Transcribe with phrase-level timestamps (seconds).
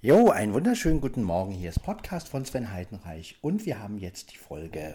[0.00, 1.50] Jo, einen wunderschönen guten Morgen.
[1.50, 4.94] Hier ist Podcast von Sven Heidenreich und wir haben jetzt die Folge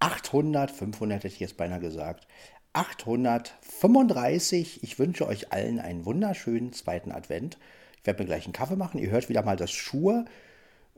[0.00, 2.26] 800, 500 hätte ich jetzt beinahe gesagt,
[2.74, 4.82] 835.
[4.82, 7.56] Ich wünsche euch allen einen wunderschönen zweiten Advent.
[8.02, 9.00] Ich werde mir gleich einen Kaffee machen.
[9.00, 10.26] Ihr hört wieder mal das Schuhe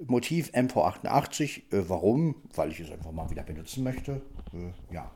[0.05, 1.73] Motiv MV88.
[1.73, 2.35] Äh, warum?
[2.57, 4.23] Weil ich es einfach mal wieder benutzen möchte.
[4.53, 5.09] Äh, ja.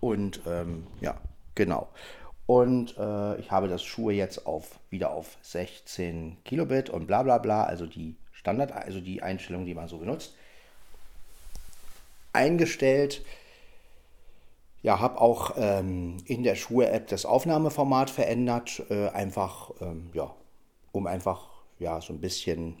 [0.00, 1.18] Und ähm, ja,
[1.54, 1.88] genau.
[2.50, 7.38] Und äh, ich habe das Schuhe jetzt auf, wieder auf 16 Kilobit und bla bla
[7.38, 10.34] bla, also die Standard, also die Einstellung, die man so benutzt,
[12.32, 13.24] eingestellt.
[14.82, 20.34] Ja, habe auch ähm, in der Schuhe-App das Aufnahmeformat verändert, äh, einfach, ähm, ja,
[20.90, 22.74] um einfach, ja, so ein bisschen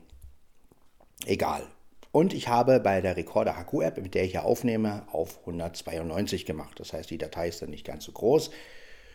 [1.26, 1.62] egal.
[2.10, 6.80] Und ich habe bei der Recorder HQ-App, mit der ich hier aufnehme, auf 192 gemacht.
[6.80, 8.50] Das heißt, die Datei ist dann nicht ganz so groß.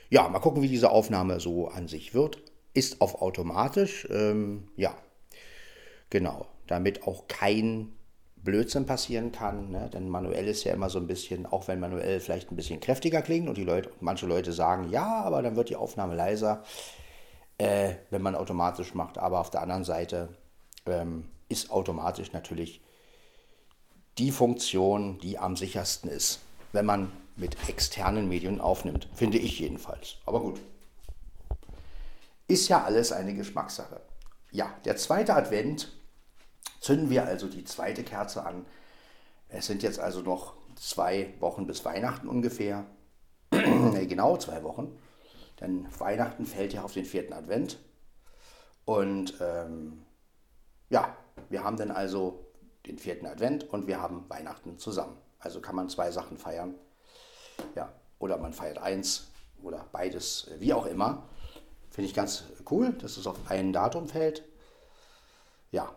[0.09, 2.41] Ja, mal gucken, wie diese Aufnahme so an sich wird.
[2.73, 4.95] Ist auf automatisch, ähm, ja,
[6.09, 7.93] genau, damit auch kein
[8.35, 9.89] Blödsinn passieren kann, ne?
[9.91, 13.21] denn manuell ist ja immer so ein bisschen, auch wenn manuell vielleicht ein bisschen kräftiger
[13.21, 16.63] klingt und die Leute, manche Leute sagen, ja, aber dann wird die Aufnahme leiser,
[17.57, 19.17] äh, wenn man automatisch macht.
[19.17, 20.29] Aber auf der anderen Seite
[20.85, 22.81] ähm, ist automatisch natürlich
[24.17, 26.39] die Funktion, die am sichersten ist,
[26.71, 29.07] wenn man mit externen Medien aufnimmt.
[29.13, 30.17] Finde ich jedenfalls.
[30.25, 30.61] Aber gut.
[32.47, 34.01] Ist ja alles eine Geschmackssache.
[34.51, 35.91] Ja, der zweite Advent
[36.79, 38.65] zünden wir also die zweite Kerze an.
[39.49, 42.85] Es sind jetzt also noch zwei Wochen bis Weihnachten ungefähr.
[43.49, 44.97] genau zwei Wochen.
[45.59, 47.79] Denn Weihnachten fällt ja auf den vierten Advent.
[48.85, 50.05] Und ähm,
[50.89, 51.17] ja,
[51.49, 52.45] wir haben dann also
[52.85, 55.17] den vierten Advent und wir haben Weihnachten zusammen.
[55.39, 56.75] Also kann man zwei Sachen feiern.
[57.75, 59.27] Ja, oder man feiert eins
[59.63, 61.23] oder beides, wie auch immer.
[61.91, 64.43] Finde ich ganz cool, dass es auf ein Datum fällt.
[65.71, 65.93] Ja.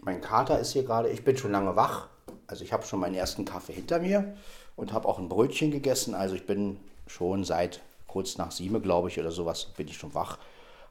[0.00, 2.08] Mein Kater ist hier gerade, ich bin schon lange wach.
[2.46, 4.36] Also ich habe schon meinen ersten Kaffee hinter mir
[4.76, 6.14] und habe auch ein Brötchen gegessen.
[6.14, 10.14] Also ich bin schon seit kurz nach sieben, glaube ich, oder sowas, bin ich schon
[10.14, 10.38] wach.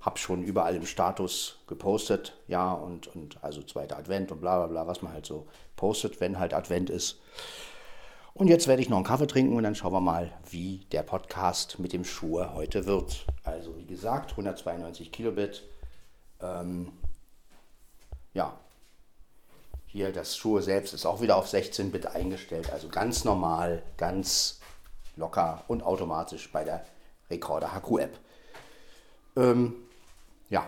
[0.01, 4.67] Habe schon überall im Status gepostet, ja, und, und also zweiter Advent und bla bla
[4.67, 7.19] bla, was man halt so postet, wenn halt Advent ist.
[8.38, 11.03] Und jetzt werde ich noch einen Kaffee trinken und dann schauen wir mal, wie der
[11.03, 13.25] Podcast mit dem Schuhe heute wird.
[13.46, 15.63] Also wie gesagt, 192 Kilobit.
[16.41, 16.91] Ähm,
[18.34, 18.59] ja,
[19.88, 22.73] hier das Schuhe selbst ist auch wieder auf 16 Bit eingestellt.
[22.73, 24.59] Also ganz normal, ganz
[25.16, 26.85] locker und automatisch bei der
[27.29, 28.19] Recorder HQ App.
[29.38, 29.75] Ähm,
[30.50, 30.67] ja,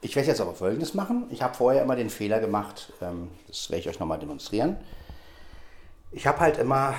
[0.00, 1.26] ich werde jetzt aber folgendes machen.
[1.30, 4.76] Ich habe vorher immer den Fehler gemacht, ähm, das werde ich euch nochmal demonstrieren.
[6.12, 6.94] Ich habe halt immer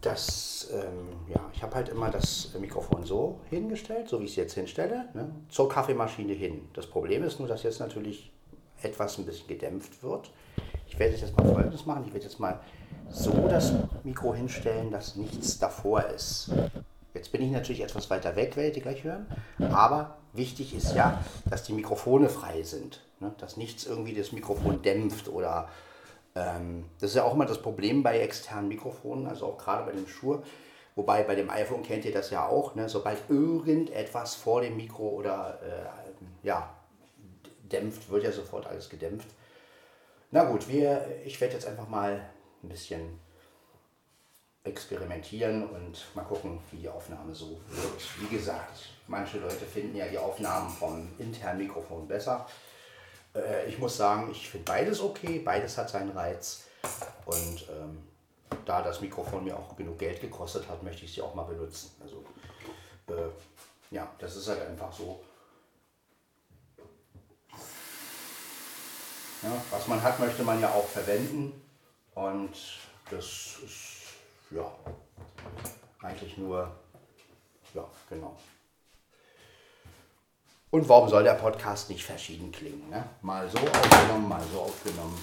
[0.00, 4.36] das, ähm, ja, ich habe halt immer das Mikrofon so hingestellt, so wie ich es
[4.36, 6.68] jetzt hinstelle, ne, zur Kaffeemaschine hin.
[6.74, 8.30] Das Problem ist nur, dass jetzt natürlich
[8.82, 10.30] etwas ein bisschen gedämpft wird.
[10.86, 12.04] Ich werde jetzt mal folgendes machen.
[12.06, 12.60] Ich werde jetzt mal
[13.10, 13.72] so das
[14.04, 16.50] Mikro hinstellen, dass nichts davor ist.
[17.18, 19.26] Jetzt bin ich natürlich etwas weiter weg, werdet ihr gleich hören.
[19.72, 21.20] Aber wichtig ist ja,
[21.50, 23.00] dass die Mikrofone frei sind.
[23.18, 23.34] Ne?
[23.38, 25.68] Dass nichts irgendwie das Mikrofon dämpft oder
[26.36, 29.90] ähm, das ist ja auch immer das Problem bei externen Mikrofonen, also auch gerade bei
[29.90, 30.44] dem Schuhe.
[30.94, 32.88] Wobei bei dem iPhone kennt ihr das ja auch, ne?
[32.88, 36.72] sobald irgendetwas vor dem Mikro oder äh, ja,
[37.72, 39.28] dämpft, wird ja sofort alles gedämpft.
[40.30, 42.30] Na gut, wir, ich werde jetzt einfach mal
[42.62, 43.00] ein bisschen
[44.64, 48.02] experimentieren und mal gucken, wie die Aufnahme so wird.
[48.20, 52.46] Wie gesagt, manche Leute finden ja die Aufnahmen vom internen Mikrofon besser.
[53.34, 56.64] Äh, ich muss sagen, ich finde beides okay, beides hat seinen Reiz.
[57.24, 58.02] Und ähm,
[58.64, 61.90] da das Mikrofon mir auch genug Geld gekostet hat, möchte ich sie auch mal benutzen.
[62.00, 62.24] Also
[63.08, 63.30] äh,
[63.90, 65.20] ja, das ist halt einfach so.
[69.42, 71.62] Ja, was man hat, möchte man ja auch verwenden.
[72.14, 72.50] Und
[73.10, 73.97] das ist
[74.50, 74.72] ja,
[76.02, 76.70] eigentlich nur,
[77.74, 78.36] ja, genau.
[80.70, 82.90] Und warum soll der Podcast nicht verschieden klingen?
[82.90, 83.08] Ne?
[83.22, 85.18] Mal so aufgenommen, mal so aufgenommen.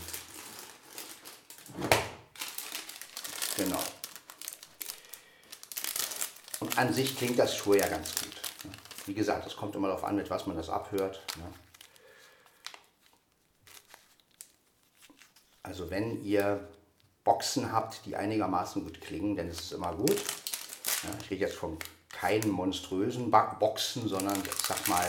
[3.56, 3.80] Genau.
[6.60, 8.42] Und an sich klingt das Schuh ja ganz gut.
[8.64, 8.72] Ne?
[9.06, 11.22] Wie gesagt, es kommt immer darauf an, mit was man das abhört.
[11.38, 11.54] Ne?
[15.62, 16.68] Also wenn ihr
[17.26, 20.16] Boxen habt, die einigermaßen gut klingen, denn es ist immer gut.
[21.04, 21.78] Ja, ich rede jetzt von
[22.08, 23.30] keinen monströsen
[23.60, 25.06] Boxen, sondern ich sag mal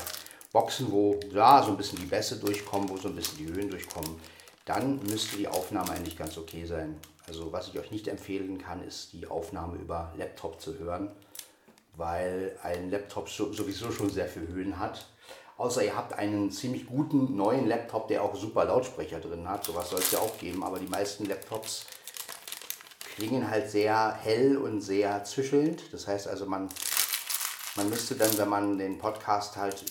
[0.50, 3.70] Boxen, wo ja, so ein bisschen die Bässe durchkommen, wo so ein bisschen die Höhen
[3.70, 4.18] durchkommen.
[4.64, 6.96] Dann müsste die Aufnahme eigentlich ganz okay sein.
[7.28, 11.10] Also was ich euch nicht empfehlen kann, ist die Aufnahme über Laptop zu hören,
[11.96, 15.06] weil ein Laptop sowieso schon sehr viel Höhen hat.
[15.58, 19.64] Außer ihr habt einen ziemlich guten neuen Laptop, der auch super Lautsprecher drin hat.
[19.64, 21.86] Sowas soll es ja auch geben, aber die meisten Laptops
[23.16, 25.92] klingen halt sehr hell und sehr zischelnd.
[25.92, 26.68] Das heißt also, man,
[27.76, 29.84] man müsste dann, wenn man den Podcast halt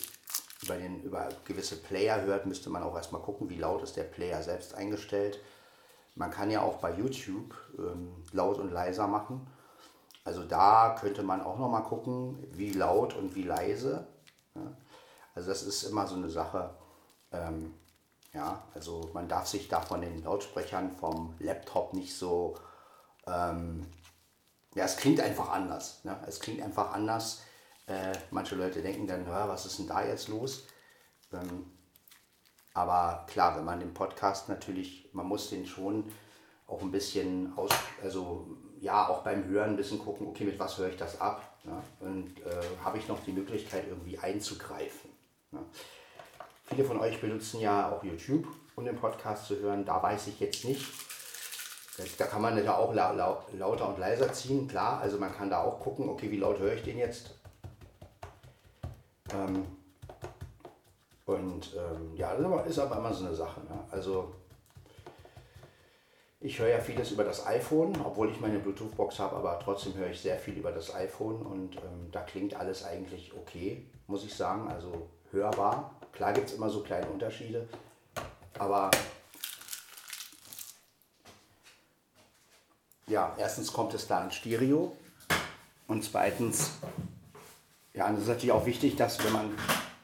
[0.62, 4.04] über, den, über gewisse Player hört, müsste man auch erstmal gucken, wie laut ist der
[4.04, 5.40] Player selbst eingestellt.
[6.14, 9.44] Man kann ja auch bei YouTube ähm, laut und leiser machen.
[10.24, 14.06] Also da könnte man auch noch mal gucken, wie laut und wie leise.
[14.54, 14.62] Ja.
[15.34, 16.70] Also das ist immer so eine Sache.
[17.32, 17.74] Ähm,
[18.32, 22.54] ja, also man darf sich da von den Lautsprechern vom Laptop nicht so
[23.26, 23.86] ähm,
[24.74, 26.04] ja, es klingt einfach anders.
[26.04, 26.16] Ne?
[26.26, 27.42] Es klingt einfach anders.
[27.86, 30.64] Äh, manche Leute denken dann, was ist denn da jetzt los?
[31.32, 31.70] Ähm,
[32.74, 36.04] aber klar, wenn man den Podcast natürlich, man muss den schon
[36.66, 37.70] auch ein bisschen aus,
[38.02, 38.46] also
[38.80, 41.58] ja, auch beim Hören ein bisschen gucken, okay, mit was höre ich das ab?
[41.64, 41.82] Ne?
[42.00, 45.10] Und äh, habe ich noch die Möglichkeit, irgendwie einzugreifen?
[45.52, 45.60] Ne?
[46.64, 49.84] Viele von euch benutzen ja auch YouTube, um den Podcast zu hören.
[49.84, 50.84] Da weiß ich jetzt nicht,
[52.18, 55.00] da kann man ja auch lauter und leiser ziehen, klar.
[55.00, 57.30] Also man kann da auch gucken, okay, wie laut höre ich den jetzt.
[59.32, 59.66] Ähm,
[61.24, 62.32] und ähm, ja,
[62.62, 63.60] ist aber immer so eine Sache.
[63.60, 63.78] Ne?
[63.90, 64.34] Also
[66.40, 70.10] ich höre ja vieles über das iPhone, obwohl ich meine Bluetooth-Box habe, aber trotzdem höre
[70.10, 74.34] ich sehr viel über das iPhone und ähm, da klingt alles eigentlich okay, muss ich
[74.34, 74.68] sagen.
[74.68, 75.98] Also hörbar.
[76.12, 77.68] Klar gibt es immer so kleine Unterschiede,
[78.58, 78.90] aber
[83.08, 84.96] ja, erstens kommt es da in Stereo
[85.86, 86.72] und zweitens,
[87.94, 89.54] ja, es ist natürlich auch wichtig, dass wenn man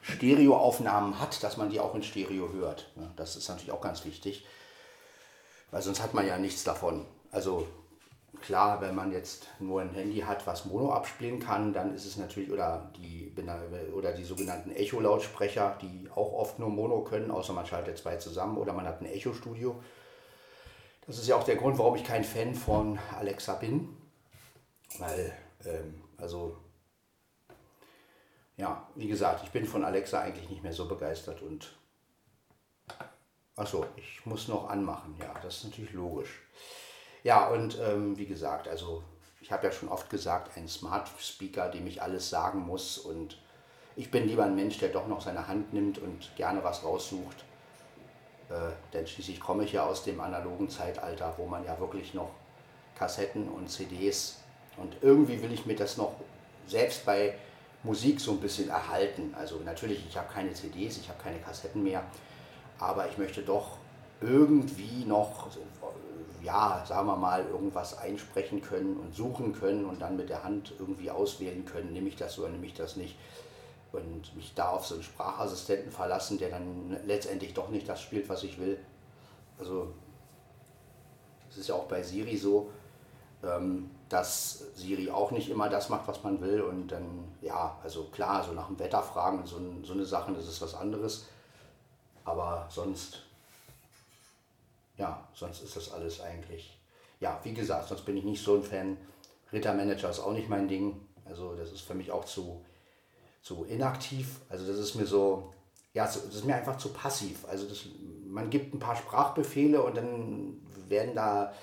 [0.01, 2.91] Stereoaufnahmen hat, dass man die auch in Stereo hört.
[3.15, 4.45] Das ist natürlich auch ganz wichtig,
[5.71, 7.05] weil sonst hat man ja nichts davon.
[7.31, 7.67] Also
[8.41, 12.17] klar, wenn man jetzt nur ein Handy hat, was Mono abspielen kann, dann ist es
[12.17, 13.33] natürlich, oder die,
[13.93, 18.57] oder die sogenannten Echo-Lautsprecher, die auch oft nur Mono können, außer man schaltet zwei zusammen,
[18.57, 19.81] oder man hat ein Echo-Studio
[21.07, 23.95] das ist ja auch der Grund, warum ich kein Fan von Alexa bin.
[24.99, 25.35] Weil,
[25.65, 26.57] ähm, also,
[28.57, 31.75] ja, wie gesagt, ich bin von Alexa eigentlich nicht mehr so begeistert und.
[33.55, 36.41] Achso, ich muss noch anmachen, ja, das ist natürlich logisch.
[37.21, 39.03] Ja, und ähm, wie gesagt, also
[39.41, 43.39] ich habe ja schon oft gesagt, ein Smart Speaker, dem ich alles sagen muss und
[43.95, 47.45] ich bin lieber ein Mensch, der doch noch seine Hand nimmt und gerne was raussucht
[48.93, 52.29] denn schließlich komme ich ja aus dem analogen Zeitalter, wo man ja wirklich noch
[52.95, 54.43] Kassetten und CDs
[54.77, 56.13] und irgendwie will ich mir das noch
[56.67, 57.35] selbst bei
[57.83, 59.35] Musik so ein bisschen erhalten.
[59.37, 62.03] Also natürlich, ich habe keine CDs, ich habe keine Kassetten mehr,
[62.79, 63.77] aber ich möchte doch
[64.21, 65.47] irgendwie noch,
[66.41, 70.73] ja, sagen wir mal, irgendwas einsprechen können und suchen können und dann mit der Hand
[70.79, 73.17] irgendwie auswählen können, nehme ich das oder nehme ich das nicht
[73.93, 78.27] und mich da auf so einen Sprachassistenten verlassen, der dann letztendlich doch nicht das spielt,
[78.27, 78.79] was ich will.
[79.59, 79.93] Also
[81.49, 82.71] es ist ja auch bei Siri so,
[83.43, 86.61] ähm, dass Siri auch nicht immer das macht, was man will.
[86.61, 90.33] Und dann, ja, also klar, so nach dem Wetter fragen und so, so eine Sache,
[90.33, 91.27] das ist was anderes.
[92.25, 93.21] Aber sonst,
[94.97, 96.79] ja, sonst ist das alles eigentlich,
[97.19, 98.97] ja, wie gesagt, sonst bin ich nicht so ein Fan.
[99.51, 101.07] Rittermanager ist auch nicht mein Ding.
[101.25, 102.59] Also das ist für mich auch zu
[103.43, 104.39] zu inaktiv.
[104.49, 105.53] Also das ist mir so,
[105.93, 107.45] ja, das ist mir einfach zu passiv.
[107.47, 107.85] Also das,
[108.25, 111.53] man gibt ein paar Sprachbefehle und dann werden da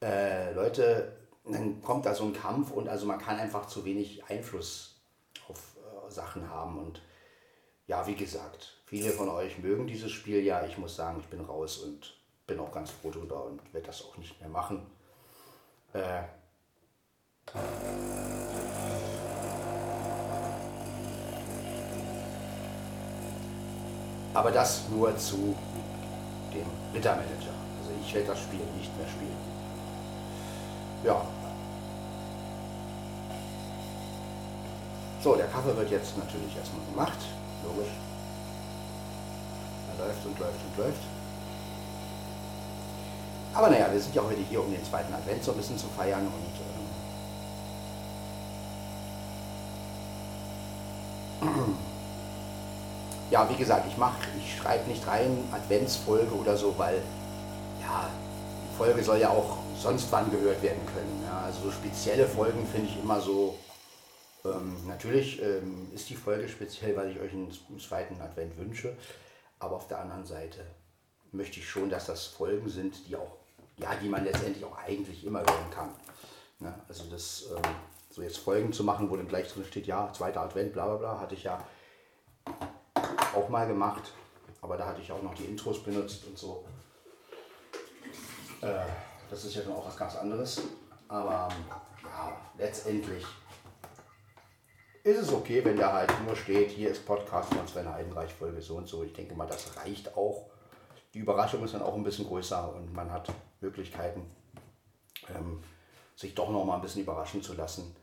[0.00, 4.24] äh, Leute, dann kommt da so ein Kampf und also man kann einfach zu wenig
[4.24, 5.00] Einfluss
[5.48, 6.78] auf äh, Sachen haben.
[6.78, 7.02] Und
[7.86, 10.64] ja, wie gesagt, viele von euch mögen dieses Spiel ja.
[10.64, 14.04] Ich muss sagen, ich bin raus und bin auch ganz froh drüber und werde das
[14.04, 14.86] auch nicht mehr machen.
[15.92, 16.22] Äh,
[24.34, 25.54] Aber das nur zu
[26.54, 27.54] dem Rittermanager.
[27.80, 29.36] Also ich werde das Spiel nicht mehr spielen.
[31.04, 31.20] Ja.
[35.22, 37.18] So, der Kaffee wird jetzt natürlich erstmal gemacht.
[37.64, 37.92] Logisch.
[39.90, 41.02] Er läuft und läuft und läuft.
[43.54, 45.86] Aber naja, wir sind ja heute hier, um den zweiten Advent so ein bisschen zu
[45.88, 46.32] feiern und
[51.48, 51.76] ähm,
[53.32, 57.02] ja, wie gesagt, ich mache, ich schreibe nicht rein Adventsfolge oder so, weil
[57.80, 58.10] ja,
[58.62, 61.24] die Folge soll ja auch sonst wann gehört werden können.
[61.24, 63.58] Ja, also so spezielle Folgen finde ich immer so.
[64.44, 68.94] Ähm, natürlich ähm, ist die Folge speziell, weil ich euch einen zweiten Advent wünsche,
[69.60, 70.66] aber auf der anderen Seite
[71.30, 73.38] möchte ich schon, dass das Folgen sind, die auch,
[73.78, 75.88] ja, die man letztendlich auch eigentlich immer hören kann.
[76.60, 77.62] Ja, also das, ähm,
[78.10, 80.96] so jetzt Folgen zu machen, wo dann gleich drin steht, ja, zweiter Advent, bla bla
[80.96, 81.64] bla, hatte ich ja
[83.34, 84.12] auch mal gemacht.
[84.60, 86.64] Aber da hatte ich auch noch die Intros benutzt und so.
[88.60, 88.86] Äh,
[89.28, 90.62] das ist ja dann auch was ganz anderes.
[91.08, 91.48] Aber
[92.02, 93.24] ja, letztendlich
[95.04, 98.62] ist es okay, wenn da halt nur steht, hier ist Podcast von Sven Heidenreich, Folge
[98.62, 99.02] so und so.
[99.02, 100.46] Ich denke mal, das reicht auch.
[101.12, 103.28] Die Überraschung ist dann auch ein bisschen größer und man hat
[103.60, 104.30] Möglichkeiten,
[105.34, 105.62] ähm,
[106.14, 107.94] sich doch noch mal ein bisschen überraschen zu lassen.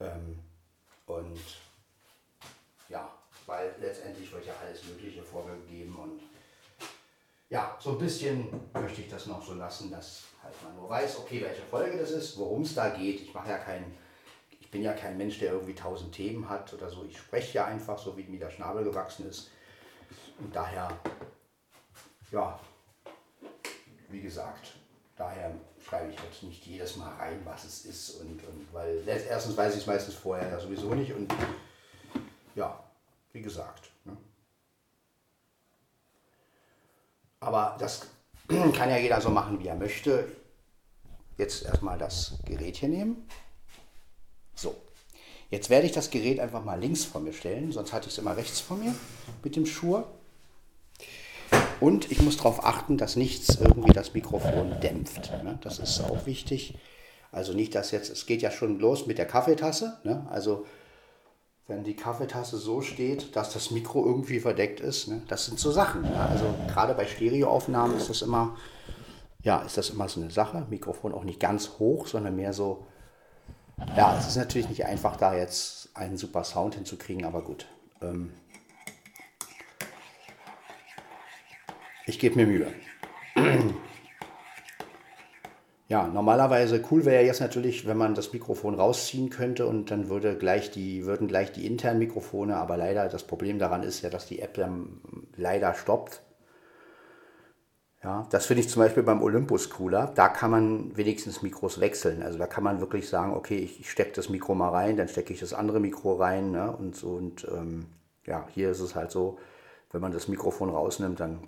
[0.00, 0.38] Ähm,
[1.06, 1.40] und
[2.88, 3.10] ja,
[3.48, 6.20] weil letztendlich wird ja alles Mögliche vorgegeben und
[7.48, 11.20] ja, so ein bisschen möchte ich das noch so lassen, dass halt man nur weiß,
[11.20, 13.22] okay, welche Folge das ist, worum es da geht.
[13.22, 13.96] Ich mache ja keinen,
[14.60, 17.06] ich bin ja kein Mensch, der irgendwie tausend Themen hat oder so.
[17.06, 19.50] Ich spreche ja einfach so, wie mir der Schnabel gewachsen ist.
[20.38, 20.90] Und daher,
[22.30, 22.60] ja,
[24.10, 24.74] wie gesagt,
[25.16, 28.20] daher schreibe ich jetzt nicht jedes Mal rein, was es ist.
[28.20, 31.14] Und, und weil erstens weiß ich es meistens vorher ja sowieso nicht.
[31.14, 31.32] Und
[32.54, 32.87] ja,
[33.32, 33.90] wie gesagt.
[34.04, 34.16] Ne?
[37.40, 38.06] Aber das
[38.48, 40.30] kann ja jeder so machen, wie er möchte.
[41.36, 43.28] Jetzt erstmal das Gerät hier nehmen.
[44.54, 44.74] So,
[45.50, 48.18] jetzt werde ich das Gerät einfach mal links vor mir stellen, sonst hatte ich es
[48.18, 48.92] immer rechts vor mir
[49.44, 50.12] mit dem Schur.
[51.80, 55.30] Und ich muss darauf achten, dass nichts irgendwie das Mikrofon dämpft.
[55.44, 55.58] Ne?
[55.62, 56.76] Das ist auch wichtig.
[57.30, 59.98] Also nicht, dass jetzt, es geht ja schon los mit der Kaffeetasse.
[60.02, 60.26] Ne?
[60.28, 60.66] Also
[61.68, 65.06] wenn die Kaffeetasse so steht, dass das Mikro irgendwie verdeckt ist.
[65.06, 65.22] Ne?
[65.28, 66.00] Das sind so Sachen.
[66.00, 66.18] Ne?
[66.18, 68.56] Also gerade bei Stereoaufnahmen ist das immer,
[69.42, 70.66] ja, ist das immer so eine Sache.
[70.70, 72.86] Mikrofon auch nicht ganz hoch, sondern mehr so.
[73.96, 77.66] Ja, es ist natürlich nicht einfach, da jetzt einen super Sound hinzukriegen, aber gut.
[78.00, 78.32] Ähm
[82.06, 82.72] ich gebe mir Mühe.
[85.88, 90.36] Ja, normalerweise cool wäre jetzt natürlich, wenn man das Mikrofon rausziehen könnte und dann würde
[90.36, 94.26] gleich die, würden gleich die internen Mikrofone, aber leider das Problem daran ist ja, dass
[94.26, 95.00] die App dann
[95.34, 96.20] leider stoppt.
[98.04, 100.12] Ja, das finde ich zum Beispiel beim Olympus cooler.
[100.14, 102.22] Da kann man wenigstens Mikros wechseln.
[102.22, 105.08] Also da kann man wirklich sagen, okay, ich, ich stecke das Mikro mal rein, dann
[105.08, 106.50] stecke ich das andere Mikro rein.
[106.52, 106.70] Ne?
[106.70, 107.86] Und, so, und ähm,
[108.26, 109.38] ja, hier ist es halt so,
[109.90, 111.40] wenn man das Mikrofon rausnimmt, dann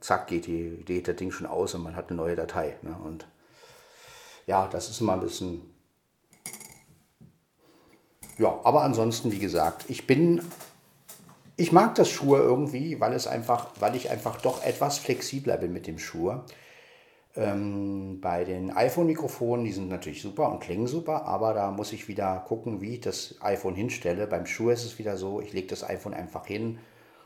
[0.00, 2.76] zack geht, die, geht das Ding schon aus und man hat eine neue Datei.
[2.82, 2.96] Ne?
[3.04, 3.26] Und
[4.48, 5.60] ja, das ist immer ein bisschen.
[8.38, 10.42] Ja, aber ansonsten, wie gesagt, ich bin.
[11.56, 15.72] Ich mag das Schuhe irgendwie, weil es einfach, weil ich einfach doch etwas flexibler bin
[15.72, 16.44] mit dem Schuhe.
[17.34, 22.06] Ähm, bei den iPhone-Mikrofonen, die sind natürlich super und klingen super, aber da muss ich
[22.06, 24.28] wieder gucken, wie ich das iPhone hinstelle.
[24.28, 26.78] Beim Schuh ist es wieder so, ich lege das iPhone einfach hin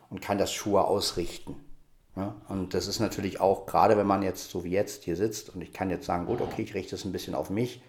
[0.08, 1.56] und kann das Schuhe ausrichten.
[2.14, 5.54] Ja, und das ist natürlich auch, gerade wenn man jetzt so wie jetzt hier sitzt
[5.54, 7.82] und ich kann jetzt sagen, gut, okay, ich richte es ein bisschen auf mich,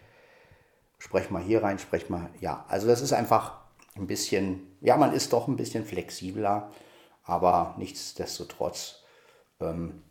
[0.97, 3.59] sprech mal hier rein, sprech mal, ja, also das ist einfach
[3.95, 6.71] ein bisschen, ja, man ist doch ein bisschen flexibler,
[7.23, 9.03] aber nichtsdestotrotz
[9.59, 10.03] ähm,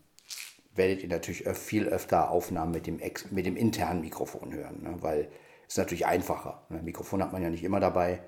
[0.75, 4.97] werdet ihr natürlich viel öfter Aufnahmen mit dem, Ex mit dem internen Mikrofon hören, ne?
[5.01, 5.31] weil
[5.69, 6.67] es natürlich einfacher.
[6.69, 6.83] Ne?
[6.83, 8.23] Mikrofon hat man ja nicht immer dabei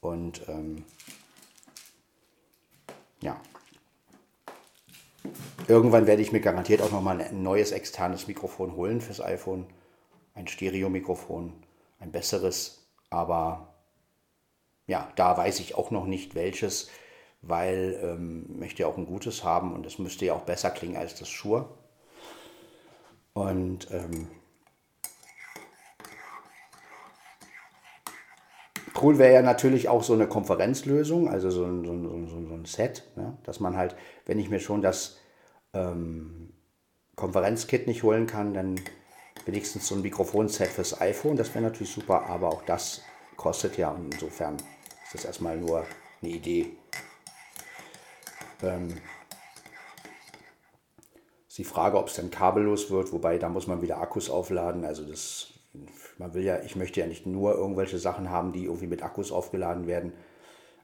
[0.00, 0.84] und ähm,
[3.20, 3.40] ja,
[5.68, 9.66] Irgendwann werde ich mir garantiert auch nochmal ein neues externes Mikrofon holen fürs iPhone.
[10.34, 11.52] Ein Stereo-Mikrofon,
[12.00, 12.86] ein besseres.
[13.10, 13.74] Aber
[14.86, 16.90] ja, da weiß ich auch noch nicht welches,
[17.42, 20.96] weil ähm, möchte ja auch ein gutes haben und es müsste ja auch besser klingen
[20.96, 21.68] als das Shure.
[23.32, 24.28] Und ähm,
[29.02, 32.64] cool wäre ja natürlich auch so eine Konferenzlösung, also so ein, so ein, so ein
[32.64, 33.36] Set, ne?
[33.44, 35.18] dass man halt, wenn ich mir schon das
[35.74, 36.52] ähm,
[37.16, 38.80] Konferenzkit nicht holen kann, dann
[39.44, 43.02] wenigstens so ein Mikrofonset fürs iPhone, das wäre natürlich super, aber auch das
[43.36, 45.84] kostet ja und insofern ist das erstmal nur
[46.22, 46.70] eine Idee.
[48.62, 48.96] Ähm,
[51.48, 54.84] ist die Frage, ob es dann kabellos wird, wobei da muss man wieder Akkus aufladen,
[54.84, 55.51] also das
[56.18, 59.32] man will ja, ich möchte ja nicht nur irgendwelche Sachen haben, die irgendwie mit Akkus
[59.32, 60.12] aufgeladen werden.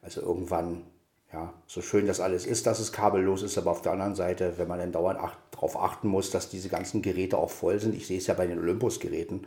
[0.03, 0.85] Also irgendwann,
[1.33, 4.55] ja, so schön das alles ist, dass es kabellos ist, aber auf der anderen Seite,
[4.57, 7.95] wenn man dann dauernd ach, darauf achten muss, dass diese ganzen Geräte auch voll sind,
[7.95, 9.47] ich sehe es ja bei den Olympus-Geräten,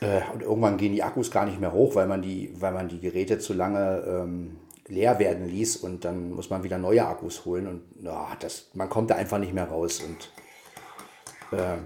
[0.00, 2.88] äh, und irgendwann gehen die Akkus gar nicht mehr hoch, weil man die, weil man
[2.88, 4.56] die Geräte zu lange ähm,
[4.86, 8.88] leer werden ließ und dann muss man wieder neue Akkus holen und oh, das, man
[8.88, 11.76] kommt da einfach nicht mehr raus und äh,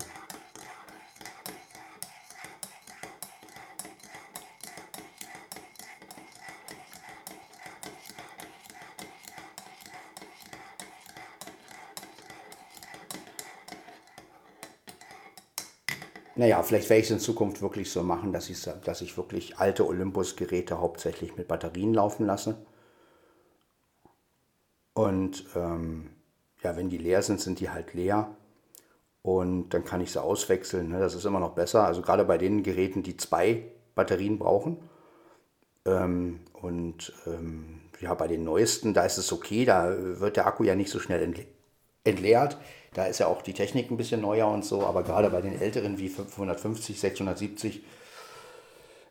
[16.35, 19.59] naja, vielleicht werde ich es in Zukunft wirklich so machen, dass ich, dass ich wirklich
[19.59, 22.57] alte Olympus-Geräte hauptsächlich mit Batterien laufen lasse.
[24.95, 26.11] Und ähm,
[26.63, 28.35] ja, wenn die leer sind, sind die halt leer.
[29.23, 30.89] Und dann kann ich sie auswechseln.
[30.89, 30.99] Ne?
[30.99, 31.87] Das ist immer noch besser.
[31.87, 34.79] Also gerade bei den Geräten, die zwei Batterien brauchen.
[35.85, 40.65] Ähm, und ähm, ja, bei den neuesten, da ist es okay, da wird der Akku
[40.65, 41.23] ja nicht so schnell
[42.05, 42.59] entleert.
[42.95, 45.61] Da ist ja auch die Technik ein bisschen neuer und so, aber gerade bei den
[45.61, 47.83] älteren wie 550, 670,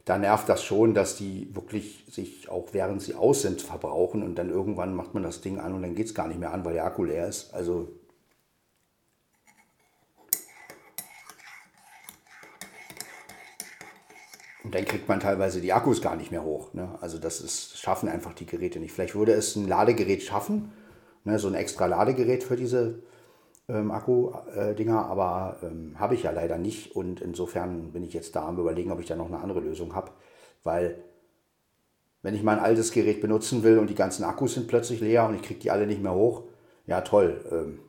[0.06, 4.36] da nervt das schon, dass die wirklich sich auch während sie aus sind verbrauchen und
[4.36, 6.66] dann irgendwann macht man das Ding an und dann geht es gar nicht mehr an,
[6.66, 7.54] weil der Akku leer ist.
[7.54, 7.90] Also
[14.64, 16.74] Und dann kriegt man teilweise die Akkus gar nicht mehr hoch.
[16.74, 16.98] Ne?
[17.02, 18.94] Also das ist, schaffen einfach die Geräte nicht.
[18.94, 20.72] Vielleicht würde es ein Ladegerät schaffen,
[21.24, 21.40] ne?
[21.40, 23.00] so ein extra Ladegerät für diese
[23.70, 26.96] ähm, Akku-Dinger, aber ähm, habe ich ja leider nicht.
[26.96, 29.96] Und insofern bin ich jetzt da am überlegen, ob ich da noch eine andere Lösung
[29.96, 30.12] habe.
[30.64, 31.04] Weil
[32.22, 35.36] wenn ich mein altes Gerät benutzen will und die ganzen Akkus sind plötzlich leer und
[35.36, 36.44] ich kriege die alle nicht mehr hoch,
[36.86, 37.80] ja toll, ähm,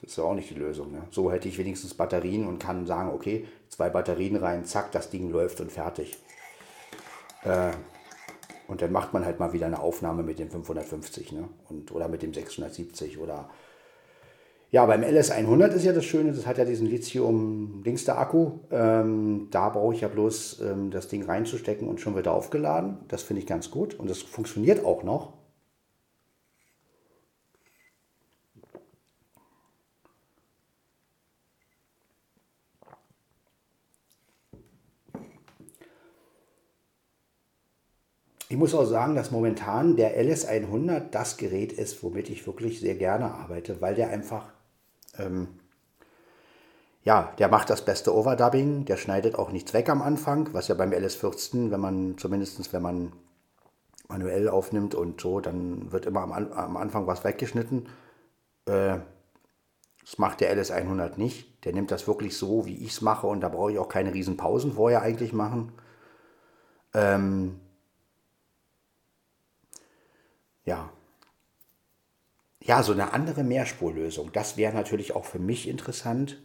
[0.00, 0.92] das ist ja auch nicht die Lösung.
[0.92, 1.02] Ne?
[1.10, 5.30] So hätte ich wenigstens Batterien und kann sagen, okay, zwei Batterien rein, zack, das Ding
[5.30, 6.16] läuft und fertig.
[7.42, 7.72] Äh,
[8.68, 11.48] und dann macht man halt mal wieder eine Aufnahme mit dem 550 ne?
[11.68, 13.48] und, oder mit dem 670 oder
[14.74, 18.58] ja, beim LS100 ist ja das Schöne, das hat ja diesen Lithium-Dings-Akku.
[18.72, 22.96] Ähm, da brauche ich ja bloß ähm, das Ding reinzustecken und schon wird er aufgeladen.
[23.06, 25.34] Das finde ich ganz gut und das funktioniert auch noch.
[38.54, 42.94] Ich muss auch sagen, dass momentan der LS100 das Gerät ist, womit ich wirklich sehr
[42.94, 44.52] gerne arbeite, weil der einfach
[45.18, 45.48] ähm,
[47.02, 50.76] ja, der macht das beste Overdubbing, der schneidet auch nichts weg am Anfang, was ja
[50.76, 53.12] beim LS14, wenn man zumindest wenn man
[54.06, 57.88] manuell aufnimmt und so, dann wird immer am, am Anfang was weggeschnitten.
[58.66, 58.98] Äh,
[60.04, 61.64] das macht der LS100 nicht.
[61.64, 64.14] Der nimmt das wirklich so, wie ich es mache und da brauche ich auch keine
[64.14, 65.72] riesen Pausen vorher eigentlich machen.
[66.94, 67.58] Ähm,
[70.64, 70.90] ja,
[72.66, 74.32] ja, so eine andere Mehrspurlösung.
[74.32, 76.40] Das wäre natürlich auch für mich interessant.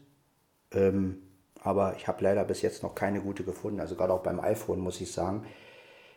[0.71, 1.21] Ähm,
[1.61, 3.79] aber ich habe leider bis jetzt noch keine gute gefunden.
[3.79, 5.45] Also gerade auch beim iPhone muss ich sagen,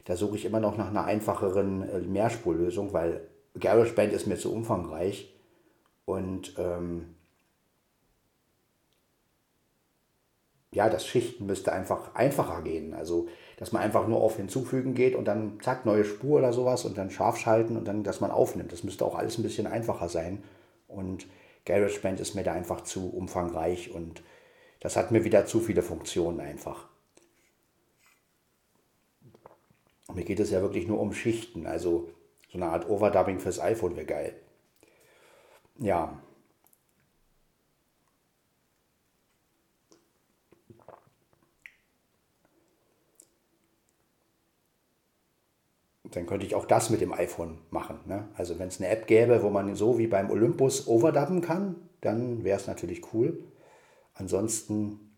[0.04, 4.52] da suche ich immer noch nach einer einfacheren äh, Mehrspurlösung, weil GarageBand ist mir zu
[4.52, 5.32] umfangreich.
[6.04, 7.14] Und ähm,
[10.72, 12.94] ja, das Schichten müsste einfach einfacher gehen.
[12.94, 16.84] Also, dass man einfach nur auf Hinzufügen geht und dann zack, neue Spur oder sowas
[16.84, 18.72] und dann scharf schalten und dann, dass man aufnimmt.
[18.72, 20.42] Das müsste auch alles ein bisschen einfacher sein.
[20.88, 21.26] Und
[21.66, 24.22] GarageBand ist mir da einfach zu umfangreich und
[24.80, 26.88] das hat mir wieder zu viele Funktionen einfach.
[30.08, 31.66] Und mir geht es ja wirklich nur um Schichten.
[31.66, 32.10] Also
[32.50, 34.34] so eine Art Overdubbing fürs iPhone wäre geil.
[35.78, 36.20] Ja,
[46.12, 47.98] dann könnte ich auch das mit dem iPhone machen.
[48.06, 48.28] Ne?
[48.34, 52.44] Also wenn es eine App gäbe, wo man so wie beim Olympus overdubben kann, dann
[52.44, 53.42] wäre es natürlich cool.
[54.14, 55.12] Ansonsten,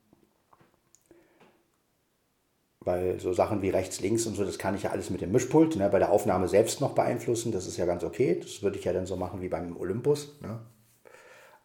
[2.81, 5.33] weil so Sachen wie rechts, links und so, das kann ich ja alles mit dem
[5.33, 7.51] Mischpult ne, bei der Aufnahme selbst noch beeinflussen.
[7.51, 8.39] Das ist ja ganz okay.
[8.41, 10.41] Das würde ich ja dann so machen wie beim Olympus.
[10.41, 10.61] Ne?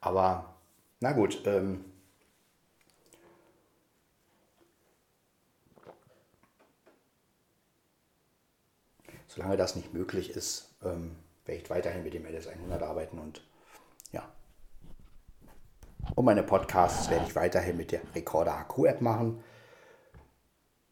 [0.01, 0.55] Aber
[1.01, 1.85] na gut, ähm,
[9.29, 11.15] solange das nicht möglich ist, ähm,
[11.45, 13.41] werde ich weiterhin mit dem LS100 arbeiten und
[14.11, 14.27] ja.
[16.15, 19.41] Und meine Podcasts werde ich weiterhin mit der Recorder HQ App machen.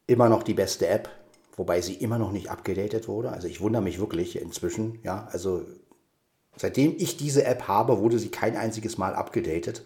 [0.06, 1.10] Immer noch die beste App,
[1.56, 3.32] wobei sie immer noch nicht abgedatet wurde.
[3.32, 5.00] Also ich wundere mich wirklich inzwischen.
[5.04, 5.66] Ja, also
[6.56, 9.84] seitdem ich diese App habe, wurde sie kein einziges Mal abgedatet.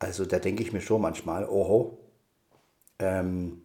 [0.00, 1.98] Also da denke ich mir schon manchmal, oho,
[2.98, 3.62] ähm,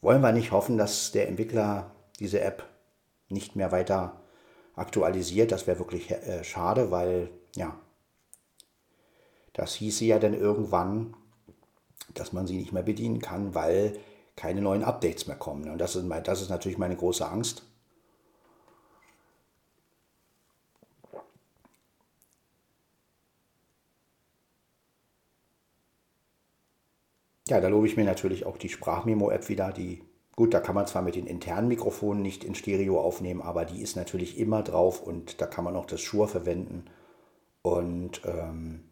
[0.00, 2.64] wollen wir nicht hoffen, dass der Entwickler diese App
[3.28, 4.20] nicht mehr weiter
[4.74, 5.52] aktualisiert.
[5.52, 7.78] Das wäre wirklich äh, schade, weil ja,
[9.52, 11.16] das hieße ja dann irgendwann,
[12.14, 13.98] dass man sie nicht mehr bedienen kann, weil
[14.36, 15.70] keine neuen Updates mehr kommen.
[15.70, 17.62] Und das ist, das ist natürlich meine große Angst.
[27.48, 30.02] Ja, da lobe ich mir natürlich auch die Sprachmemo-App wieder, die
[30.36, 33.80] Gut, da kann man zwar mit den internen Mikrofonen nicht in Stereo aufnehmen, aber die
[33.80, 36.84] ist natürlich immer drauf und da kann man auch das Shure verwenden
[37.62, 38.84] und ähm,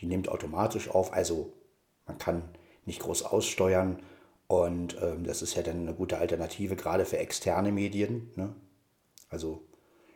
[0.00, 1.12] die nimmt automatisch auf.
[1.12, 1.52] Also
[2.06, 2.42] man kann
[2.84, 4.00] nicht groß aussteuern.
[4.48, 8.32] Und ähm, das ist ja dann eine gute Alternative, gerade für externe Medien.
[8.34, 8.54] Ne?
[9.28, 9.62] Also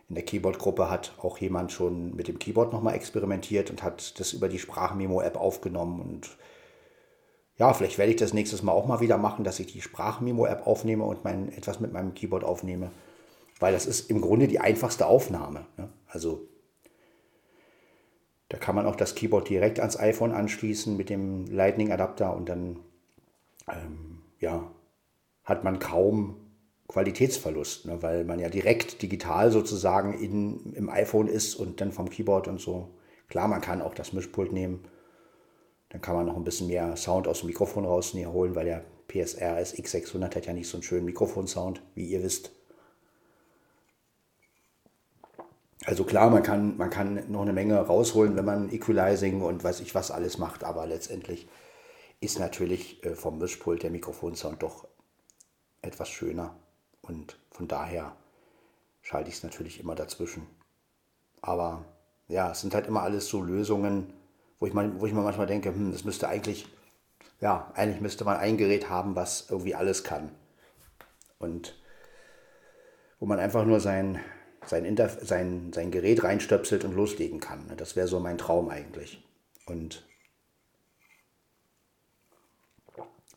[0.08, 4.32] in der Keyboard-Gruppe hat auch jemand schon mit dem Keyboard nochmal experimentiert und hat das
[4.32, 6.00] über die Sprachmemo-App aufgenommen.
[6.00, 6.36] Und
[7.62, 10.66] ja, vielleicht werde ich das nächstes Mal auch mal wieder machen, dass ich die Sprachmemo-App
[10.66, 12.90] aufnehme und mein, etwas mit meinem Keyboard aufnehme.
[13.60, 15.64] Weil das ist im Grunde die einfachste Aufnahme.
[15.76, 15.88] Ne?
[16.08, 16.48] Also
[18.48, 22.80] da kann man auch das Keyboard direkt ans iPhone anschließen mit dem Lightning-Adapter und dann
[23.68, 24.68] ähm, ja,
[25.44, 26.38] hat man kaum
[26.88, 32.10] Qualitätsverlust, ne, weil man ja direkt digital sozusagen in, im iPhone ist und dann vom
[32.10, 32.88] Keyboard und so.
[33.28, 34.84] Klar, man kann auch das Mischpult nehmen.
[35.92, 39.58] Dann kann man noch ein bisschen mehr Sound aus dem Mikrofon rausholen, weil der PSR
[39.58, 42.50] SX600 hat ja nicht so einen schönen Mikrofonsound, wie ihr wisst.
[45.84, 49.80] Also klar, man kann, man kann noch eine Menge rausholen, wenn man Equalizing und weiß
[49.80, 51.46] ich was alles macht, aber letztendlich
[52.20, 54.88] ist natürlich äh, vom Mischpult der Mikrofonsound doch
[55.82, 56.56] etwas schöner
[57.02, 58.16] und von daher
[59.02, 60.46] schalte ich es natürlich immer dazwischen.
[61.42, 61.84] Aber
[62.28, 64.14] ja, es sind halt immer alles so Lösungen,
[64.62, 66.68] wo ich, mal, wo ich mir manchmal denke, hm, das müsste eigentlich,
[67.40, 70.30] ja, eigentlich müsste man ein Gerät haben, was irgendwie alles kann.
[71.40, 71.76] Und
[73.18, 74.20] wo man einfach nur sein,
[74.64, 77.66] sein, Interf sein, sein Gerät reinstöpselt und loslegen kann.
[77.66, 77.74] Ne?
[77.74, 79.26] Das wäre so mein Traum eigentlich.
[79.66, 80.06] Und